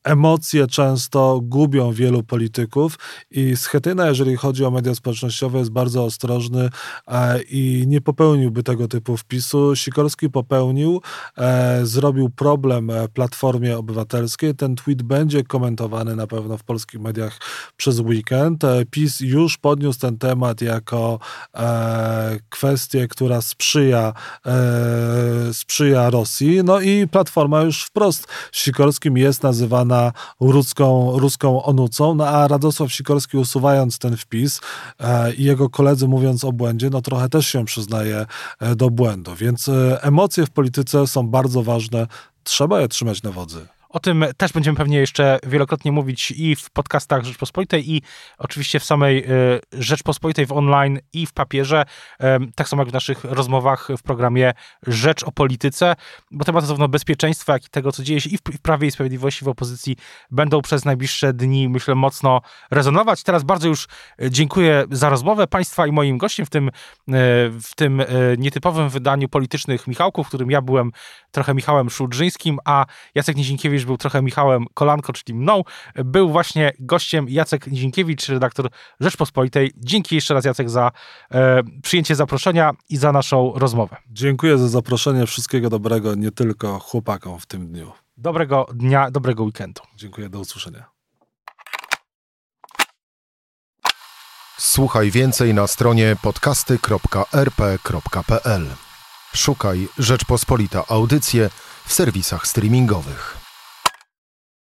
emocje 0.08 0.66
często 0.66 1.40
gubią 1.42 1.92
wielu 1.92 2.22
polityków 2.22 2.98
i 3.30 3.56
Schetyna, 3.56 4.06
jeżeli 4.06 4.36
chodzi 4.36 4.64
o 4.64 4.70
media 4.70 4.94
społecznościowe, 4.94 5.58
jest 5.58 5.70
bardzo 5.70 6.04
ostrożny 6.04 6.70
e, 7.08 7.42
i 7.42 7.84
nie 7.86 8.00
popełniłby 8.00 8.62
tego 8.62 8.88
typu 8.88 9.16
wpisu. 9.16 9.76
Sikorski 9.76 10.30
popełnił, 10.30 11.02
e, 11.38 11.86
zrobił 11.86 12.30
problem 12.30 12.90
e, 12.90 13.08
Platformie 13.08 13.78
Obywatelskiej. 13.78 14.54
Ten 14.54 14.76
tweet 14.76 15.02
będzie 15.02 15.44
komentowany 15.44 16.16
na 16.16 16.26
pewno 16.26 16.58
w 16.58 16.64
polskich 16.64 17.00
mediach 17.00 17.38
przez 17.76 18.00
weekend. 18.00 18.62
PiS 18.90 19.20
już 19.20 19.56
podniósł 19.56 20.00
ten 20.00 20.18
temat 20.18 20.60
jako 20.60 21.18
kwestię, 22.48 23.08
która 23.08 23.40
sprzyja, 23.40 24.12
sprzyja 25.52 26.10
Rosji. 26.10 26.60
No 26.64 26.80
i 26.80 27.08
Platforma 27.08 27.62
już 27.62 27.84
wprost 27.84 28.26
Sikorskim 28.52 29.16
jest 29.16 29.42
nazywana 29.42 29.97
ruską, 30.40 31.18
ruską 31.18 31.62
onucą, 31.62 32.14
no 32.14 32.28
a 32.28 32.48
Radosław 32.48 32.92
Sikorski 32.92 33.36
usuwając 33.36 33.98
ten 33.98 34.16
wpis 34.16 34.60
e, 35.00 35.34
i 35.34 35.44
jego 35.44 35.70
koledzy 35.70 36.08
mówiąc 36.08 36.44
o 36.44 36.52
błędzie, 36.52 36.90
no 36.90 37.02
trochę 37.02 37.28
też 37.28 37.46
się 37.46 37.64
przyznaje 37.64 38.26
e, 38.60 38.76
do 38.76 38.90
błędu. 38.90 39.34
Więc 39.34 39.68
e, 39.68 40.02
emocje 40.02 40.46
w 40.46 40.50
polityce 40.50 41.06
są 41.06 41.28
bardzo 41.28 41.62
ważne. 41.62 42.06
Trzeba 42.44 42.80
je 42.80 42.88
trzymać 42.88 43.22
na 43.22 43.32
wodzy. 43.32 43.77
O 43.88 44.00
tym 44.00 44.24
też 44.36 44.52
będziemy 44.52 44.76
pewnie 44.76 44.98
jeszcze 44.98 45.38
wielokrotnie 45.46 45.92
mówić 45.92 46.30
i 46.30 46.56
w 46.56 46.70
podcastach 46.70 47.24
Rzeczpospolitej, 47.24 47.90
i 47.90 48.02
oczywiście 48.38 48.80
w 48.80 48.84
samej 48.84 49.24
y, 49.24 49.60
Rzeczpospolitej 49.72 50.46
w 50.46 50.52
online 50.52 50.98
i 51.12 51.26
w 51.26 51.32
papierze, 51.32 51.84
tak 52.54 52.68
samo 52.68 52.82
jak 52.82 52.90
w 52.90 52.92
naszych 52.92 53.24
rozmowach 53.24 53.88
w 53.98 54.02
programie 54.02 54.52
Rzecz 54.86 55.22
o 55.22 55.32
Polityce, 55.32 55.96
bo 56.30 56.44
tematy 56.44 56.66
zarówno 56.66 56.88
bezpieczeństwa, 56.88 57.52
jak 57.52 57.64
i 57.64 57.68
tego, 57.68 57.92
co 57.92 58.02
dzieje 58.02 58.20
się 58.20 58.30
i 58.30 58.38
w 58.38 58.60
Prawie 58.62 58.88
i 58.88 58.90
Sprawiedliwości 58.90 59.44
w 59.44 59.48
opozycji, 59.48 59.96
będą 60.30 60.62
przez 60.62 60.84
najbliższe 60.84 61.32
dni, 61.32 61.68
myślę, 61.68 61.94
mocno 61.94 62.40
rezonować. 62.70 63.22
Teraz 63.22 63.44
bardzo 63.44 63.68
już 63.68 63.84
y, 64.22 64.30
dziękuję 64.30 64.84
za 64.90 65.08
rozmowę 65.08 65.46
Państwa 65.46 65.86
i 65.86 65.92
moim 65.92 66.18
gościem 66.18 66.46
w 66.46 66.50
tym, 66.50 66.68
y, 66.68 66.72
w 67.62 67.70
tym 67.76 68.02
nietypowym 68.38 68.88
wydaniu 68.88 69.28
politycznych 69.28 69.86
Michałków, 69.86 70.26
w 70.26 70.28
którym 70.28 70.50
ja 70.50 70.62
byłem 70.62 70.92
trochę 71.30 71.54
Michałem 71.54 71.90
Szulżyńskim, 71.90 72.58
a 72.64 72.86
Jacek 73.14 73.36
Nizinkiewicz 73.36 73.77
był 73.84 73.96
trochę 73.96 74.22
Michałem 74.22 74.66
Kolanko, 74.74 75.12
czyli 75.12 75.38
mną. 75.38 75.62
Był 75.94 76.30
właśnie 76.30 76.72
gościem 76.78 77.28
Jacek 77.28 77.66
Nizinkiewicz, 77.66 78.28
redaktor 78.28 78.70
Rzeczpospolitej. 79.00 79.72
Dzięki 79.76 80.14
jeszcze 80.14 80.34
raz 80.34 80.44
Jacek 80.44 80.70
za 80.70 80.90
e, 81.30 81.62
przyjęcie 81.82 82.14
zaproszenia 82.14 82.72
i 82.88 82.96
za 82.96 83.12
naszą 83.12 83.52
rozmowę. 83.56 83.96
Dziękuję 84.10 84.58
za 84.58 84.68
zaproszenie. 84.68 85.26
Wszystkiego 85.26 85.70
dobrego, 85.70 86.14
nie 86.14 86.30
tylko 86.30 86.78
chłopakom 86.78 87.40
w 87.40 87.46
tym 87.46 87.66
dniu. 87.66 87.92
Dobrego 88.16 88.66
dnia, 88.74 89.10
dobrego 89.10 89.44
weekendu. 89.44 89.82
Dziękuję, 89.96 90.28
do 90.28 90.40
usłyszenia. 90.40 90.98
Słuchaj 94.58 95.10
więcej 95.10 95.54
na 95.54 95.66
stronie 95.66 96.16
podcasty.rp.pl. 96.22 98.66
Szukaj 99.34 99.88
Rzeczpospolita 99.98 100.84
Audycje 100.88 101.50
w 101.86 101.92
serwisach 101.92 102.46
streamingowych. 102.46 103.47